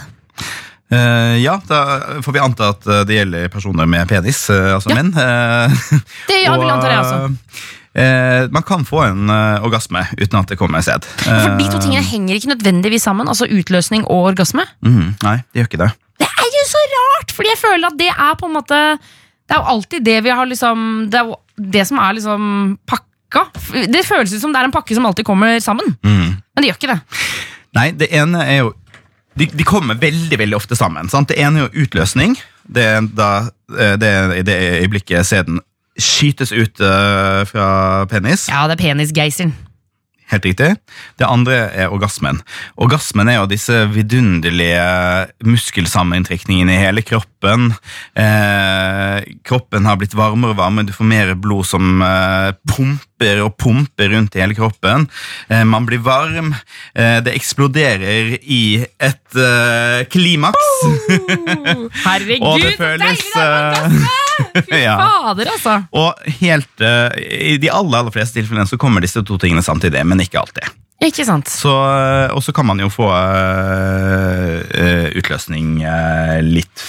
Eh, 0.94 1.36
ja, 1.44 1.56
da 1.68 1.80
får 2.24 2.36
vi 2.36 2.42
anta 2.44 2.68
at 2.74 2.86
eh, 2.88 3.04
det 3.10 3.16
gjelder 3.18 3.48
personer 3.54 3.88
med 3.90 4.08
penis, 4.10 4.44
uh, 4.54 4.76
altså 4.76 4.92
Ja. 4.94 5.00
menn. 5.00 5.14
Uh, 5.16 6.00
Det 6.30 6.42
ja, 6.44 6.54
vil 6.54 6.68
og, 6.68 6.74
antar 6.76 6.92
det, 6.92 7.00
altså. 7.00 7.64
eh, 8.04 8.46
man 8.54 8.66
kan 8.68 8.86
få 8.86 9.02
en 9.08 9.30
orgasme 9.64 10.04
uten 10.20 10.40
at 10.40 10.54
det 10.54 10.58
kommer 10.60 10.84
sæd. 10.86 11.08
For 11.24 11.58
de 11.60 11.68
to 11.72 11.82
tingene 11.84 12.04
henger 12.06 12.38
ikke 12.38 12.54
nødvendigvis 12.54 13.08
sammen, 13.10 13.28
altså 13.32 13.48
utløsning 13.50 14.06
og 14.06 14.30
orgasme. 14.34 14.66
Mm, 14.86 15.16
nei, 15.24 15.38
det 15.54 15.64
gjør 15.64 15.72
ikke 15.72 15.82
det. 15.86 15.92
er 16.28 16.58
jo 16.60 16.66
så 16.70 16.84
rart, 16.96 17.34
fordi 17.36 17.50
jeg 17.56 17.62
føler 17.64 17.90
at 17.90 17.98
det 18.00 18.12
er 18.14 18.36
på 18.40 18.48
en 18.50 18.54
måte 18.60 18.80
Det 19.44 19.56
er 19.58 19.60
jo 19.60 19.72
alltid 19.74 20.06
det 20.06 20.20
vi 20.24 20.30
har 20.32 20.46
liksom 20.48 20.84
Det 21.12 21.18
er 21.20 21.26
jo 21.28 21.36
det 21.74 21.84
som 21.88 22.00
er 22.00 22.14
liksom 22.16 22.46
pakka. 22.88 23.44
Det 23.92 24.06
føles 24.08 24.32
ut 24.34 24.42
som 24.42 24.54
det 24.54 24.62
er 24.62 24.70
en 24.70 24.74
pakke 24.74 24.96
som 24.96 25.06
alltid 25.06 25.26
kommer 25.26 25.60
sammen, 25.62 25.96
Mm. 26.04 26.38
men 26.54 26.62
det 26.64 26.70
gjør 26.70 26.78
ikke 26.80 26.94
det. 26.94 27.00
Nei, 27.74 27.88
det 27.98 28.08
ene 28.14 28.42
er 28.46 28.58
jo 28.64 28.72
De, 29.40 29.48
de 29.50 29.66
kommer 29.68 29.98
veldig 30.00 30.40
veldig 30.40 30.58
ofte 30.58 30.78
sammen. 30.78 31.10
Sant? 31.10 31.32
Det 31.32 31.40
ene 31.42 31.64
er 31.64 31.68
jo 31.68 31.86
utløsning. 31.86 32.38
Det 32.64 32.84
er 32.86 33.06
da 33.18 33.30
eh, 33.74 33.96
det 34.00 34.46
det 34.48 34.58
øyeblikket 34.84 35.28
sæden 35.28 35.62
skytes 36.00 36.50
ut 36.52 36.82
uh, 36.82 37.44
fra 37.46 37.68
penis. 38.10 38.48
Ja, 38.50 38.64
det 38.66 38.80
er 38.80 38.82
penisgeiseren. 38.82 39.54
Helt 40.32 40.46
riktig. 40.48 40.72
Det 41.20 41.28
andre 41.28 41.58
er 41.76 41.92
orgasmen. 41.94 42.40
Orgasmen 42.82 43.30
er 43.30 43.42
jo 43.42 43.50
disse 43.52 43.84
vidunderlige 43.94 44.82
muskelsammentrekningene 45.46 46.74
i 46.74 46.82
hele 46.82 47.04
kroppen. 47.06 47.33
Eh, 47.44 49.18
kroppen 49.46 49.86
har 49.90 50.00
blitt 50.00 50.16
varmere 50.18 50.54
og 50.56 50.60
varmere, 50.62 50.88
du 50.88 50.94
får 50.96 51.10
mer 51.10 51.34
blod 51.40 51.68
som 51.68 52.02
eh, 52.06 52.52
pumper 52.70 53.44
og 53.46 53.56
pumper 53.62 54.14
rundt 54.16 54.38
i 54.38 54.44
hele 54.44 54.58
kroppen. 54.58 55.08
Eh, 55.50 55.64
man 55.68 55.88
blir 55.90 56.04
varm. 56.06 56.54
Eh, 56.96 57.20
det 57.26 57.36
eksploderer 57.38 58.38
i 58.42 58.64
et 58.84 59.40
eh, 59.40 60.04
klimaks. 60.14 60.70
Herregud, 62.04 62.48
Og 62.48 62.62
det 62.64 62.76
føles 62.80 63.26
deilig 63.36 63.90
med! 64.00 64.22
Fy 64.66 64.80
ja. 64.82 64.96
fader, 64.98 65.52
altså. 65.54 65.76
Og 65.94 66.32
helt, 66.42 66.82
eh, 66.82 67.20
I 67.54 67.58
de 67.62 67.70
aller, 67.70 68.00
aller 68.00 68.14
fleste 68.16 68.40
tilfellene 68.40 68.70
så 68.70 68.80
kommer 68.82 69.04
disse 69.04 69.22
to 69.26 69.38
tingene 69.42 69.64
samtidig, 69.66 70.02
men 70.10 70.24
ikke 70.24 70.42
alltid. 70.42 70.72
Ikke 71.04 71.26
sant? 71.28 71.50
Så, 71.52 71.72
og 72.32 72.40
så 72.46 72.54
kan 72.56 72.68
man 72.70 72.80
jo 72.80 72.88
få 72.92 73.10
øh, 73.12 75.10
utløsning 75.20 75.82
øh, 75.84 76.40
litt 76.46 76.84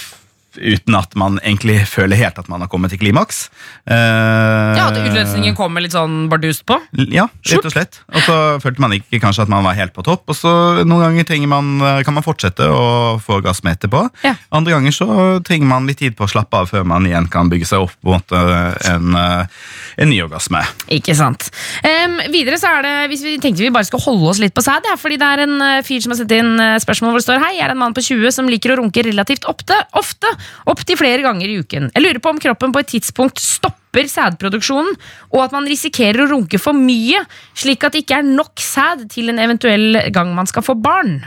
uten 0.57 0.97
at 0.97 1.15
man 1.19 1.39
egentlig 1.43 1.81
føler 1.89 2.19
helt 2.19 2.39
at 2.41 2.49
man 2.51 2.63
har 2.63 2.71
kommet 2.71 2.93
til 2.93 3.01
klimaks. 3.01 3.47
Uh, 3.89 4.75
Ja, 4.75 4.87
At 4.89 4.99
utløsningen 4.99 5.55
kommer 5.57 5.83
litt 5.83 5.95
sånn 5.95 6.27
bardust 6.31 6.65
på. 6.67 6.77
Ja, 7.11 7.27
rett 7.49 7.67
og 7.67 7.73
slett. 7.73 7.99
Og 8.13 8.21
så 8.25 8.37
følte 8.63 8.83
man 8.83 8.95
ikke 8.95 9.19
kanskje 9.23 9.45
at 9.45 9.51
man 9.51 9.65
var 9.65 9.77
helt 9.77 9.95
på 9.95 10.05
topp, 10.05 10.25
og 10.31 10.37
så 10.37 10.51
noen 10.85 11.17
ganger 11.17 11.47
man, 11.49 11.71
øh, 11.81 12.01
kan 12.05 12.15
man 12.15 12.23
fortsette 12.25 12.67
å 12.69 13.17
få 13.21 13.39
orgasme 13.39 13.73
etterpå. 13.75 14.05
Ja. 14.25 14.35
Andre 14.55 14.75
ganger 14.75 14.95
så 14.95 15.07
trenger 15.45 15.67
man 15.69 15.89
litt 15.89 15.99
tid 16.01 16.15
på 16.17 16.25
å 16.25 16.31
slappe 16.31 16.61
av 16.61 16.71
før 16.71 16.85
man 16.87 17.05
igjen 17.07 17.27
kan 17.31 17.49
bygge 17.51 17.67
seg 17.69 17.85
opp 17.87 17.95
mot 18.05 18.35
øh, 18.35 18.75
en, 18.91 19.15
en 19.15 20.09
ny 20.09 20.21
orgasme. 20.23 20.61
Ikke 20.93 21.15
sant. 21.17 21.49
Um, 21.85 22.19
videre 22.33 22.59
så 22.61 22.71
er 22.77 22.85
det, 22.85 22.93
hvis 23.11 23.23
vi 23.25 23.35
tenkte 23.41 23.63
vi 23.63 23.71
bare 23.73 23.87
skulle 23.87 24.05
holde 24.05 24.31
oss 24.31 24.41
litt 24.41 24.55
på 24.55 24.63
sæd, 24.65 24.87
ja, 24.89 24.95
fordi 24.99 25.17
det 25.21 25.27
er 25.27 25.43
en 25.45 25.55
eh, 25.63 25.81
fyr 25.85 26.03
som 26.03 26.13
har 26.13 26.19
sendt 26.21 26.35
inn 26.35 26.53
eh, 26.61 26.77
spørsmål 26.83 27.13
hvor 27.13 27.21
det 27.21 27.27
står 27.27 27.41
Hei, 27.43 27.53
jeg 27.57 27.65
er 27.67 27.73
en 27.73 27.81
mann 27.81 27.95
på 27.95 28.03
20 28.05 28.35
som 28.35 28.49
liker 28.51 28.73
å 28.73 28.79
runke 28.81 29.03
relativt 29.05 29.47
ofte, 29.49 29.77
ofte 29.97 30.31
opptil 30.71 30.99
flere 30.99 31.23
ganger 31.25 31.51
i 31.51 31.59
uken. 31.63 31.89
Jeg 31.93 32.03
lurer 32.05 32.21
på 32.23 32.33
om 32.33 32.41
kroppen 32.41 32.75
på 32.75 32.83
et 32.83 32.91
tidspunkt 32.95 33.41
stopper 33.43 34.09
sædproduksjonen, 34.11 34.97
og 35.31 35.45
at 35.45 35.55
man 35.55 35.67
risikerer 35.69 36.25
å 36.25 36.29
runke 36.33 36.59
for 36.61 36.75
mye, 36.75 37.21
slik 37.55 37.85
at 37.85 37.95
det 37.95 38.03
ikke 38.03 38.19
er 38.19 38.27
nok 38.27 38.59
sæd 38.61 39.07
til 39.13 39.31
en 39.31 39.39
eventuell 39.39 40.01
gang 40.15 40.33
man 40.35 40.49
skal 40.51 40.65
få 40.65 40.75
barn. 40.75 41.21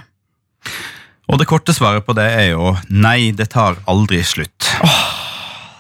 Og 1.28 1.40
det 1.40 1.48
korte 1.48 1.75
svaret 1.76 2.06
på 2.06 2.16
det 2.16 2.28
er 2.32 2.50
jo 2.54 2.72
nei, 2.88 3.32
det 3.37 3.50
tar 3.52 3.80
aldri 3.88 4.22
slutt. 4.25 4.68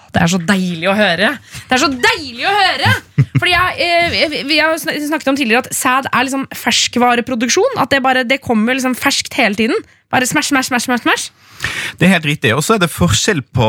Det 0.08 0.22
er 0.24 0.30
så 0.32 0.38
deilig 0.40 0.88
å 0.88 0.96
høre! 0.96 1.34
Det 1.68 1.76
er 1.76 1.80
så 1.82 1.88
deilig 1.92 2.46
å 2.48 2.52
høre! 2.52 2.92
Fordi 3.38 3.52
jeg, 3.52 3.74
eh, 3.84 4.36
Vi 4.48 4.56
har 4.58 4.72
snakket 4.80 5.28
om 5.28 5.36
tidligere 5.36 5.66
at 5.66 5.76
sæd 5.76 6.08
er 6.08 6.24
liksom 6.24 6.46
ferskvareproduksjon. 6.56 7.76
At 7.76 7.92
det 7.92 8.00
bare, 8.02 8.24
det 8.24 8.40
kommer 8.40 8.74
liksom 8.74 8.96
ferskt 8.96 9.36
hele 9.36 9.54
tiden. 9.58 9.76
Bare 10.10 10.26
smash, 10.26 10.48
smash, 10.48 10.72
smash, 10.72 10.88
smash, 10.88 11.04
smash. 11.04 11.28
Det 11.98 12.06
er 12.06 12.12
helt 12.12 12.28
riktig, 12.28 12.52
og 12.54 12.62
så 12.62 12.76
er 12.76 12.82
det 12.84 12.90
forskjell 12.92 13.40
på 13.54 13.68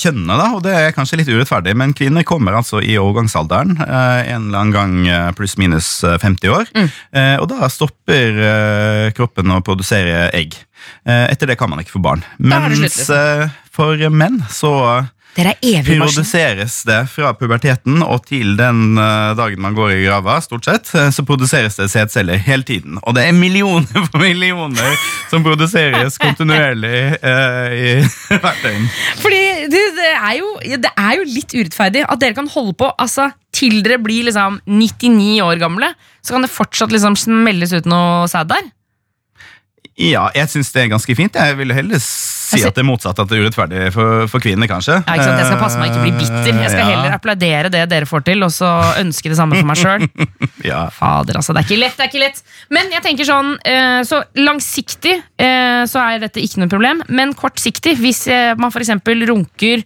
kjønnene, 0.00 0.36
da, 0.40 0.46
og 0.56 0.62
det 0.64 0.72
er 0.74 0.94
kanskje 0.96 1.20
litt 1.20 1.30
urettferdig, 1.30 1.74
men 1.78 1.94
kvinner 1.94 2.26
kommer 2.26 2.56
altså 2.58 2.80
i 2.82 2.96
overgangsalderen, 2.98 3.76
eh, 3.84 4.32
en 4.34 4.48
eller 4.48 4.58
annen 4.64 4.74
gang 4.74 4.94
eh, 5.06 5.28
pluss 5.38 5.54
minus 5.60 5.88
eh, 6.04 6.18
50 6.18 6.50
år, 6.50 6.70
Mm. 6.74 6.88
og 7.40 7.46
da 7.48 7.68
stopper 7.70 9.12
kroppen 9.14 9.52
å 9.54 9.60
produsere 9.64 10.30
egg. 10.34 10.56
Etter 11.06 11.46
det 11.46 11.56
kan 11.60 11.70
man 11.70 11.78
ikke 11.80 11.94
få 11.94 12.02
barn. 12.02 12.24
Mens 12.38 12.80
liksom. 12.82 13.52
for 13.72 14.00
menn 14.10 14.40
så 14.50 14.72
Dere 15.34 15.56
er 15.56 15.80
evig 15.80 15.96
produseres 15.98 16.76
det 16.86 17.00
fra 17.10 17.32
puberteten 17.34 18.02
og 18.04 18.22
til 18.28 18.54
den 18.58 18.98
eh, 19.00 19.32
dagen 19.34 19.62
man 19.64 19.74
går 19.74 19.96
i 19.96 20.04
grava, 20.04 20.36
stort 20.44 20.68
sett, 20.68 20.92
eh, 20.94 21.08
så 21.10 21.24
produseres 21.26 21.74
det 21.80 21.88
sædceller 21.90 22.38
hele 22.44 22.62
tiden. 22.66 23.00
Og 23.02 23.16
det 23.16 23.24
er 23.26 23.34
millioner 23.34 24.06
på 24.12 24.20
millioner 24.22 24.94
som 25.32 25.42
produseres 25.46 26.20
kontinuerlig 26.22 27.00
eh, 27.18 27.74
i 27.74 27.90
hvert 28.44 28.62
døgn. 28.62 28.86
Fordi 29.24 29.42
det, 29.72 29.82
det, 29.98 30.12
er 30.14 30.36
jo, 30.38 30.52
det 30.86 30.92
er 30.92 31.18
jo 31.18 31.26
litt 31.32 31.56
urettferdig 31.56 32.06
at 32.06 32.22
dere 32.22 32.38
kan 32.38 32.50
holde 32.54 32.76
på 32.78 32.92
altså, 32.94 33.32
til 33.54 33.80
dere 33.82 33.98
blir 34.02 34.28
liksom 34.28 34.60
99 34.70 35.42
år 35.42 35.58
gamle. 35.62 35.90
Så 36.22 36.36
kan 36.36 36.46
det 36.46 36.54
fortsatt 36.54 36.94
liksom 36.94 37.18
smelles 37.18 37.74
ut 37.74 37.90
noe 37.90 38.30
sæd 38.30 38.54
der. 38.54 38.70
Ja, 39.94 40.28
jeg 40.34 40.50
syns 40.50 40.72
det 40.74 40.82
er 40.82 40.94
ganske 40.94 41.14
fint. 41.14 41.36
Jeg 41.38 41.58
ville 41.58 41.74
heller 41.74 42.00
si 42.54 42.62
Altså- 42.64 42.70
at 42.72 42.78
det 42.78 42.82
er 42.84 42.88
motsatt, 42.88 43.18
at 43.18 43.28
det 43.28 43.38
er 43.38 43.42
urettferdig 43.44 43.92
for, 43.92 44.26
for 44.32 44.40
kvinner, 44.44 44.70
kanskje. 44.70 44.96
Ja, 45.02 45.14
ikke 45.18 45.26
sant? 45.28 45.42
Jeg 45.42 45.46
skal 45.50 45.60
passe 45.62 45.78
meg 45.80 45.90
å 45.90 45.92
ikke 45.92 46.04
bli 46.06 46.14
bitter. 46.22 46.50
Jeg 46.62 46.70
skal 46.70 46.82
Ja, 46.84 46.88
heller 46.94 47.16
applaudere 47.18 47.70
det 47.74 47.84
dere 47.90 48.06
får 48.08 48.24
til, 48.24 48.42
og 48.46 48.50
så 48.54 48.70
ønske 49.02 49.28
det 49.32 49.36
samme 49.38 49.58
for 49.60 49.70
meg 49.70 49.80
sjøl. 49.80 50.08
Ja. 50.64 50.86
Fader, 50.88 51.36
altså. 51.36 51.52
Det 51.52 51.60
er 51.60 51.66
ikke 51.68 51.80
lett, 51.82 51.96
det 51.98 52.04
er 52.06 52.08
ikke 52.08 52.22
lett. 52.22 52.38
Men 52.72 52.88
jeg 52.94 53.02
tenker 53.04 53.26
sånn, 53.28 53.50
eh, 53.68 54.00
så 54.08 54.22
langsiktig 54.40 55.12
eh, 55.36 55.82
så 55.90 56.00
er 56.00 56.22
dette 56.24 56.40
ikke 56.40 56.62
noe 56.62 56.70
problem. 56.72 57.02
Men 57.12 57.34
kortsiktig, 57.36 57.98
hvis 58.00 58.22
eh, 58.32 58.54
man 58.56 58.72
f.eks. 58.72 58.94
runker 59.28 59.84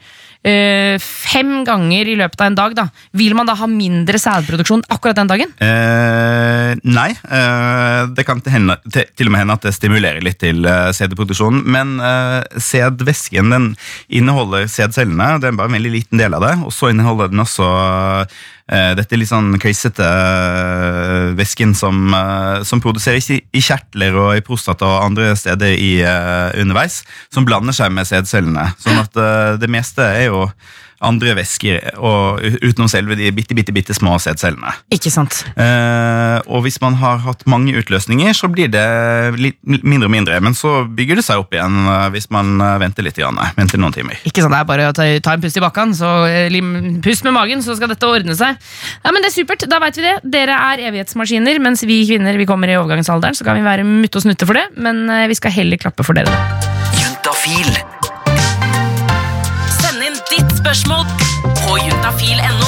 eh, 0.48 0.96
fem 1.02 1.62
ganger 1.66 2.08
i 2.08 2.16
løpet 2.18 2.42
av 2.42 2.50
en 2.50 2.58
dag, 2.58 2.76
da, 2.78 2.86
vil 3.16 3.36
man 3.38 3.48
da 3.48 3.56
ha 3.58 3.68
mindre 3.70 4.20
sædproduksjon 4.20 4.86
akkurat 4.88 5.18
den 5.20 5.30
dagen? 5.30 5.54
Eh, 5.64 6.72
nei, 6.88 7.10
eh, 7.12 8.02
det 8.16 8.26
kan 8.28 8.42
til, 8.44 8.72
til, 8.88 9.08
til 9.14 9.30
og 9.30 9.34
med 9.34 9.44
hende 9.44 9.58
at 9.58 9.68
det 9.68 9.74
stimulerer 9.76 10.24
litt 10.24 10.40
til 10.42 10.66
eh, 10.68 10.90
sædproduksjonen. 10.96 11.64
men 11.68 11.98
eh, 12.00 12.42
sædvæsken 12.56 13.74
inneholder 14.08 14.68
sædcellene, 14.70 15.36
det 15.42 15.50
er 15.50 15.58
bare 15.58 15.70
en 15.72 15.78
veldig 15.78 15.94
liten 15.94 16.20
del 16.20 16.36
av 16.36 16.46
det, 16.46 16.54
og 16.64 16.72
så 16.74 16.92
inneholder 16.92 17.32
den 17.32 17.44
også 17.44 17.68
dette 18.68 19.16
litt 19.16 19.30
sånn 19.30 19.54
køysete 19.60 20.04
eh, 20.04 21.30
væsken 21.38 21.74
som, 21.76 22.02
eh, 22.14 22.64
som 22.68 22.82
produseres 22.84 23.30
i, 23.32 23.38
i 23.52 23.62
kjertler 23.64 24.16
og 24.18 24.34
i 24.36 24.44
prostata 24.44 24.86
og 24.88 25.06
andre 25.06 25.30
steder 25.38 25.72
i, 25.72 25.92
eh, 26.04 26.50
underveis, 26.60 27.00
som 27.34 27.46
blander 27.48 27.76
seg 27.76 27.94
med 27.94 28.08
sædcellene, 28.08 28.68
sånn 28.82 29.00
at 29.00 29.16
eh, 29.16 29.54
det 29.62 29.70
meste 29.72 30.04
er 30.04 30.28
jo 30.28 30.44
andre 31.04 31.34
væsker 31.38 31.92
og, 32.02 32.40
utenom 32.64 32.88
selve 32.90 33.14
de 33.18 33.28
bitte, 33.34 33.54
bitte, 33.54 33.72
bitte 33.74 33.94
små 33.94 34.16
sædcellene. 34.22 34.72
Ikke 34.94 35.12
sant? 35.14 35.44
Eh, 35.54 36.38
og 36.50 36.64
hvis 36.64 36.80
man 36.82 36.96
har 36.98 37.20
hatt 37.22 37.44
mange 37.50 37.74
utløsninger, 37.78 38.34
så 38.34 38.48
blir 38.50 38.70
det 38.72 38.82
litt 39.38 39.58
mindre 39.64 40.08
og 40.08 40.14
mindre. 40.14 40.40
Men 40.42 40.56
så 40.58 40.80
bygger 40.88 41.20
det 41.20 41.24
seg 41.28 41.42
opp 41.44 41.54
igjen 41.54 41.76
eh, 41.86 42.08
hvis 42.14 42.26
man 42.34 42.56
eh, 42.60 42.76
venter 42.82 43.06
litt. 43.06 43.18
Grann, 43.18 43.38
venter 43.56 43.80
noen 43.82 43.94
timer. 43.94 44.18
Ikke 44.28 44.42
sant, 44.44 44.54
Det 44.54 44.60
er 44.60 44.68
bare 44.68 44.88
å 44.90 44.94
ta, 44.94 45.06
ta 45.24 45.32
en 45.34 45.42
pust 45.42 45.58
i 45.58 45.62
bakken, 45.64 45.94
så 45.98 46.10
eh, 46.30 46.46
lim- 46.54 46.98
pust 47.02 47.26
med 47.26 47.34
magen, 47.34 47.62
så 47.66 47.74
skal 47.78 47.90
dette 47.90 48.06
ordne 48.06 48.36
seg. 48.38 48.58
Ja, 49.04 49.10
men 49.14 49.22
det 49.24 49.32
er 49.32 49.36
supert, 49.40 49.66
da 49.70 49.80
vet 49.82 49.98
vi 49.98 50.06
det. 50.06 50.16
Dere 50.34 50.58
er 50.72 50.84
evighetsmaskiner, 50.90 51.58
mens 51.62 51.82
vi 51.88 52.02
kvinner 52.10 52.38
vi 52.38 52.46
kommer 52.46 52.70
i 52.70 52.78
overgangsalderen. 52.78 53.34
Så 53.38 53.46
kan 53.48 53.58
vi 53.58 53.66
være 53.66 53.86
mutte 53.88 54.18
og 54.22 54.26
snutte 54.26 54.46
for 54.46 54.58
det, 54.58 54.68
men 54.78 55.06
vi 55.30 55.38
skal 55.38 55.54
heller 55.58 55.82
klappe 55.82 56.06
for 56.06 56.18
dere. 56.18 56.30
Juntafil. 56.98 57.74
Spørsmål 60.68 61.06
på 61.56 61.74
juntafil.no. 61.80 62.66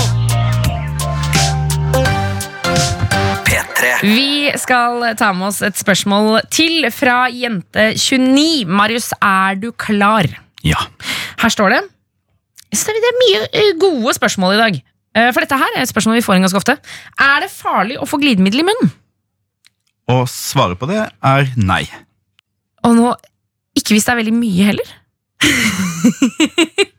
P3. 3.45 3.89
Vi 4.01 4.53
skal 4.57 5.03
ta 5.21 5.27
med 5.37 5.51
oss 5.51 5.59
et 5.69 5.77
spørsmål 5.77 6.39
til 6.49 6.87
fra 6.97 7.27
jente29. 7.29 8.65
Marius, 8.73 9.11
er 9.21 9.59
du 9.61 9.67
klar? 9.77 10.25
Ja. 10.65 10.81
Her 11.43 11.53
står 11.53 11.75
det. 11.75 11.81
Det 12.73 13.11
er 13.11 13.19
mye 13.19 13.43
eh, 13.53 13.75
gode 13.83 14.15
spørsmål 14.17 14.55
i 14.57 14.61
dag. 14.63 14.79
Eh, 15.19 15.29
For 15.37 15.45
dette 15.45 15.59
her 15.61 15.77
er 15.77 15.85
et 15.85 15.93
spørsmål 15.93 16.17
vi 16.17 16.25
får 16.25 16.39
inn 16.39 16.47
ganske 16.47 16.61
ofte. 16.63 16.79
Er 17.21 17.45
det 17.45 17.51
farlig 17.53 17.99
å 18.01 18.09
få 18.09 18.17
glidemiddel 18.23 18.63
i 18.63 18.69
munnen? 18.71 18.95
Og 20.09 20.25
svaret 20.33 20.81
på 20.81 20.89
det 20.89 21.03
er 21.05 21.53
nei. 21.61 21.83
Og 22.81 22.97
nå, 22.97 23.13
ikke 23.77 23.93
hvis 23.93 24.09
det 24.09 24.15
er 24.15 24.23
veldig 24.23 24.35
mye 24.39 24.71
heller. 24.71 24.89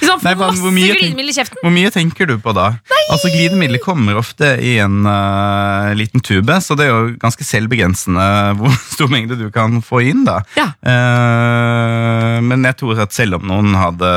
Hvis 0.00 0.24
Nei, 0.24 0.34
men 0.38 0.60
hvor 0.62 0.74
mye 0.74 0.94
glidemiddel 0.96 1.32
i 1.32 1.36
kjeften. 1.36 1.60
Hvor 1.62 1.74
mye 1.74 1.92
tenker 1.94 2.28
du 2.30 2.36
på 2.42 2.54
da? 2.56 2.70
Altså 3.06 3.30
Glidemiddel 3.30 3.78
kommer 3.82 4.18
ofte 4.18 4.48
i 4.62 4.76
en 4.82 5.04
uh, 5.06 5.92
liten 5.94 6.22
tube, 6.24 6.56
så 6.64 6.74
det 6.78 6.88
er 6.88 6.92
jo 6.92 7.12
ganske 7.22 7.46
selvbegrensende 7.46 8.26
hvor 8.58 8.74
stor 8.90 9.10
mengde 9.12 9.38
du 9.38 9.46
kan 9.54 9.78
få 9.84 10.02
inn. 10.10 10.24
da. 10.26 10.40
Ja. 10.58 10.68
Uh, 10.82 12.38
men 12.46 12.66
jeg 12.66 12.78
tror 12.80 13.04
at 13.06 13.14
selv 13.14 13.38
om 13.38 13.46
noen 13.46 13.76
hadde 13.78 14.10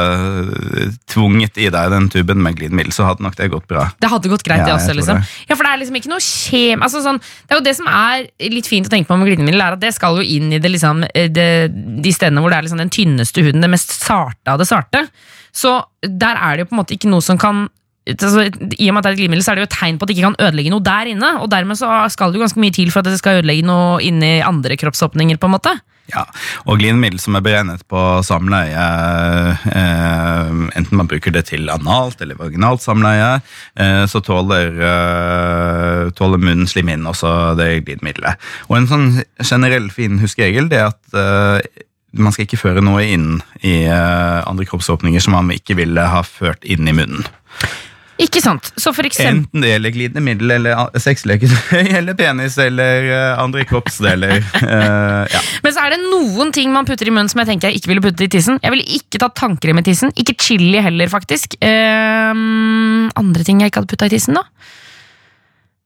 tvunget 1.12 1.60
i 1.62 1.70
deg 1.74 1.94
den 1.94 2.10
tuben 2.12 2.42
med 2.44 2.58
glidemiddel, 2.60 2.94
så 2.96 3.08
hadde 3.10 3.26
nok 3.26 3.38
det 3.40 3.52
gått 3.54 3.68
bra. 3.70 3.90
Det 4.00 4.12
hadde 4.12 4.32
gått 4.32 4.46
greit, 4.48 4.64
Ja, 4.64 4.72
det 4.72 4.78
også. 4.80 4.96
liksom. 4.98 5.22
det. 5.22 5.46
Ja, 5.50 5.56
For 5.56 5.66
det 5.66 5.74
er 5.74 5.84
liksom 5.84 6.00
ikke 6.02 6.14
noe 6.14 6.26
kjem... 6.26 6.86
Altså, 6.86 7.04
sånn, 7.06 7.22
det 7.22 7.56
er 7.56 7.62
jo 7.62 7.68
det 7.68 7.76
som 7.78 7.90
er 7.92 8.28
litt 8.54 8.70
fint 8.70 8.90
å 8.90 8.94
tenke 8.94 9.10
på 9.10 9.18
med 9.20 9.30
glidemiddel, 9.32 9.64
er 9.64 9.78
at 9.78 9.84
det 9.84 9.94
skal 9.96 10.20
jo 10.20 10.26
inn 10.26 10.54
i 10.54 10.62
det, 10.62 10.72
liksom, 10.74 11.06
eh, 11.14 11.30
det, 11.32 11.50
de 12.04 12.16
stedene 12.16 12.44
hvor 12.44 12.54
det 12.54 12.60
er 12.60 12.68
liksom 12.68 12.82
den 12.82 12.94
tynneste 12.94 13.46
huden, 13.46 13.64
det 13.64 13.72
mest 13.72 13.94
sarte 14.00 14.56
av 14.56 14.62
det 14.62 14.70
sarte. 14.70 15.06
Så 15.52 15.76
der 16.02 16.38
er 16.38 16.56
det 16.56 16.66
jo 16.66 16.72
på 16.72 16.78
en 16.78 16.82
måte 16.84 16.96
ikke 16.96 17.12
noe 17.12 17.26
som 17.26 17.40
kan 17.42 17.68
altså, 18.10 18.48
I 18.78 18.90
og 18.90 18.96
med 18.96 19.02
at 19.02 19.06
det 19.06 19.10
er 19.10 19.18
et 19.18 19.22
glidemiddel, 19.22 19.44
så 19.46 19.52
er 19.52 19.60
det 19.60 19.66
jo 19.66 19.70
et 19.70 19.78
tegn 19.78 20.00
på 20.00 20.06
at 20.06 20.12
det 20.12 20.18
ikke 20.18 20.30
kan 20.30 20.42
ødelegge 20.48 20.74
noe 20.74 20.86
der 20.86 21.12
inne. 21.14 21.36
Og 21.44 21.52
dermed 21.52 21.80
så 21.80 21.92
skal 22.14 22.32
det 22.32 22.40
jo 22.40 22.46
ganske 22.46 22.64
mye 22.64 22.76
til 22.76 22.92
for 22.94 23.04
at 23.04 23.12
det 23.12 23.20
skal 23.22 23.42
ødelegge 23.42 23.68
noe 23.70 24.02
inni 24.06 24.40
andre 24.46 24.80
kroppsåpninger. 24.80 25.38
på 25.38 25.50
en 25.50 25.58
måte 25.58 25.80
Ja, 26.10 26.24
Og 26.66 26.80
glidemiddel 26.80 27.20
som 27.22 27.36
er 27.38 27.44
beregnet 27.46 27.84
på 27.86 28.00
samleie, 28.26 28.86
eh, 29.78 30.48
enten 30.74 30.98
man 30.98 31.08
bruker 31.08 31.32
det 31.32 31.46
til 31.52 31.70
analt 31.70 32.22
eller 32.22 32.40
vaginalt 32.40 32.82
samleie, 32.82 33.42
eh, 33.78 34.06
så 34.10 34.22
tåler, 34.26 34.74
eh, 34.74 36.10
tåler 36.18 36.42
inn 36.50 37.06
også 37.06 37.56
det 37.58 37.86
glidemiddelet. 37.86 38.42
Og 38.70 38.78
en 38.78 38.88
sånn 38.88 39.24
generell 39.44 39.90
fin 39.92 40.18
huskeregel 40.18 40.70
det 40.70 40.80
er 40.80 40.88
at 40.88 41.14
eh, 41.14 41.86
man 42.12 42.34
skal 42.34 42.48
ikke 42.48 42.62
føre 42.62 42.82
noe 42.86 43.04
inn 43.06 43.38
i 43.62 43.84
eh, 43.86 44.40
andre 44.50 44.66
kroppsåpninger 44.70 45.22
som 45.24 45.36
man 45.38 45.54
ikke 45.54 45.78
ville 45.80 46.10
ha 46.10 46.24
ført 46.26 46.66
inn 46.66 46.90
i 46.90 46.96
munnen. 46.96 47.28
Ikke 48.20 48.42
sant? 48.44 48.74
Så 48.76 48.92
for 48.92 49.08
eksempel 49.08 49.46
Enten 49.46 49.64
det 49.64 49.70
gjelder 49.70 49.94
glidende 49.96 50.24
middel, 50.26 50.52
eller 50.58 51.00
sexleketøy 51.00 51.94
eller 52.02 52.18
penis 52.20 52.58
eller 52.60 53.08
eh, 53.08 53.40
andre 53.40 53.64
kroppsdeler. 53.70 54.44
uh, 54.60 55.24
ja. 55.36 55.44
Men 55.64 55.76
så 55.76 55.86
er 55.86 55.96
det 55.96 56.02
noen 56.04 56.52
ting 56.56 56.74
man 56.76 56.88
putter 56.90 57.08
i 57.08 57.14
munnen 57.16 57.32
som 57.32 57.40
jeg 57.44 57.54
tenker 57.54 57.72
jeg 57.72 57.80
ikke 57.80 57.94
ville 57.94 58.04
putte 58.04 58.28
i 58.28 58.32
tissen. 58.32 58.60
Jeg 58.64 58.76
ville 58.76 59.00
ikke 59.00 59.24
tatt 59.24 59.38
tannkrem 59.40 59.80
i 59.80 59.86
tissen. 59.88 60.12
Ikke 60.20 60.36
chili 60.42 60.84
heller, 60.84 61.12
faktisk. 61.12 61.56
Uh, 61.64 63.08
andre 63.20 63.48
ting 63.48 63.64
jeg 63.64 63.72
ikke 63.72 63.86
hadde 63.86 63.94
putta 63.96 64.12
i 64.12 64.16
tissen, 64.18 64.36
da? 64.36 64.44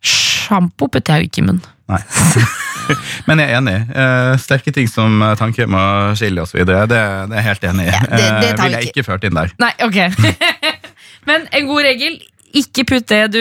Sjampo 0.03 0.89
putter 0.89 1.19
jeg 1.19 1.27
jo 1.27 1.31
ikke 1.31 1.43
i 1.45 1.49
munnen. 1.51 1.73
Nei. 1.93 2.01
Men 3.27 3.39
jeg 3.43 3.49
er 3.51 3.57
enig. 3.61 3.75
Uh, 3.95 4.33
sterke 4.41 4.73
ting 4.75 4.87
som 4.91 5.21
eh, 5.23 5.33
tannkrem 5.39 5.73
og 5.77 6.17
chili 6.19 6.41
osv. 6.43 6.59
Det, 6.67 6.77
det 6.91 6.99
er 6.99 7.33
jeg 7.37 7.45
helt 7.47 7.65
enig 7.71 7.87
i. 7.87 7.91
Ja, 7.93 8.01
det- 8.03 8.19
det 8.19 8.51
Eh, 8.53 8.61
Ville 8.63 8.77
jeg 8.83 8.91
ikke 8.93 9.03
ført 9.07 9.23
inn 9.27 9.35
der. 9.39 9.53
Nei, 9.61 9.71
ok. 9.85 9.99
Men 11.29 11.47
en 11.51 11.67
god 11.69 11.83
regel. 11.87 12.19
Ikke 12.53 12.83
putt, 12.85 13.07
det 13.09 13.31
du, 13.33 13.39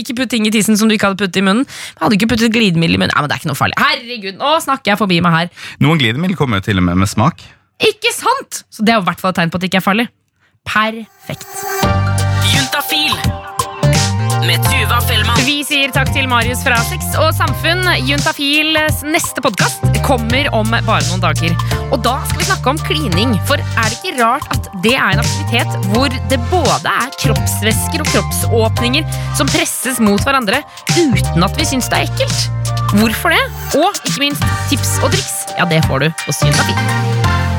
ikke 0.00 0.16
putt 0.18 0.30
ting 0.32 0.46
i 0.48 0.50
tissen 0.50 0.74
som 0.74 0.88
du 0.90 0.96
ikke 0.96 1.06
hadde 1.12 1.20
puttet 1.20 1.36
i 1.38 1.44
munnen. 1.46 1.62
Jeg 1.62 2.00
hadde 2.02 2.16
ikke 2.18 2.26
puttet 2.32 2.50
glidemiddel 2.56 2.96
i 2.96 2.98
munnen. 2.98 3.12
Nei, 3.14 3.22
men 3.22 3.30
det 3.30 3.36
er 3.36 3.42
ikke 3.44 3.50
noe 3.52 3.58
farlig. 3.60 3.76
Herregud, 3.78 4.34
nå 4.40 4.50
snakker 4.64 4.90
jeg 4.96 4.98
forbi 4.98 5.20
meg 5.22 5.36
her. 5.36 5.52
Noen 5.84 6.00
glidemiddel 6.02 6.34
kommer 6.40 6.58
jo 6.58 6.66
til 6.66 6.82
og 6.82 6.88
med 6.88 6.98
med 7.04 7.10
smak. 7.12 7.44
Ikke 7.78 8.10
sant? 8.16 8.64
Så 8.70 8.82
det 8.82 8.96
er 8.96 8.98
jo 8.98 9.06
i 9.06 9.08
hvert 9.12 9.22
fall 9.22 9.30
et 9.30 9.38
tegn 9.38 9.54
på 9.54 9.60
at 9.60 9.62
det 9.62 9.70
ikke 9.70 9.78
er 9.84 9.86
farlig. 9.86 10.08
Perfekt. 10.66 11.46
Juntafil 12.50 13.41
med 14.46 14.62
Tuva 14.64 15.00
Fellmann. 15.06 15.38
Vi 15.46 15.62
sier 15.66 15.92
takk 15.94 16.10
til 16.14 16.26
Marius 16.30 16.62
fra 16.66 16.78
Sex 16.88 17.14
og 17.20 17.30
Samfunn. 17.36 17.84
Juntafils 18.06 19.02
neste 19.06 19.42
podkast 19.44 19.84
kommer 20.06 20.48
om 20.56 20.70
bare 20.72 21.02
noen 21.08 21.22
dager. 21.22 21.54
Og 21.92 22.00
da 22.04 22.16
skal 22.26 22.40
vi 22.40 22.48
snakke 22.48 22.72
om 22.72 22.80
klining. 22.86 23.36
For 23.48 23.60
er 23.60 23.86
det 23.90 24.00
ikke 24.00 24.16
rart 24.22 24.48
at 24.54 24.70
det 24.84 24.96
er 24.96 25.14
en 25.14 25.22
aktivitet 25.22 25.88
hvor 25.92 26.10
det 26.30 26.40
både 26.50 26.96
er 27.04 27.14
kroppsvæsker 27.22 28.02
og 28.02 28.12
kroppsåpninger 28.14 29.06
som 29.38 29.50
presses 29.52 30.02
mot 30.02 30.22
hverandre 30.26 30.62
uten 30.96 31.46
at 31.46 31.58
vi 31.58 31.68
syns 31.68 31.90
det 31.92 32.02
er 32.02 32.10
ekkelt? 32.10 32.82
Hvorfor 32.98 33.36
det? 33.36 33.42
Og 33.78 34.02
ikke 34.02 34.26
minst 34.26 34.46
tips 34.72 34.98
og 35.02 35.12
triks. 35.14 35.34
Ja, 35.58 35.68
det 35.68 35.84
får 35.88 36.06
du 36.06 36.12
hos 36.26 36.44
Juntafil. 36.44 37.51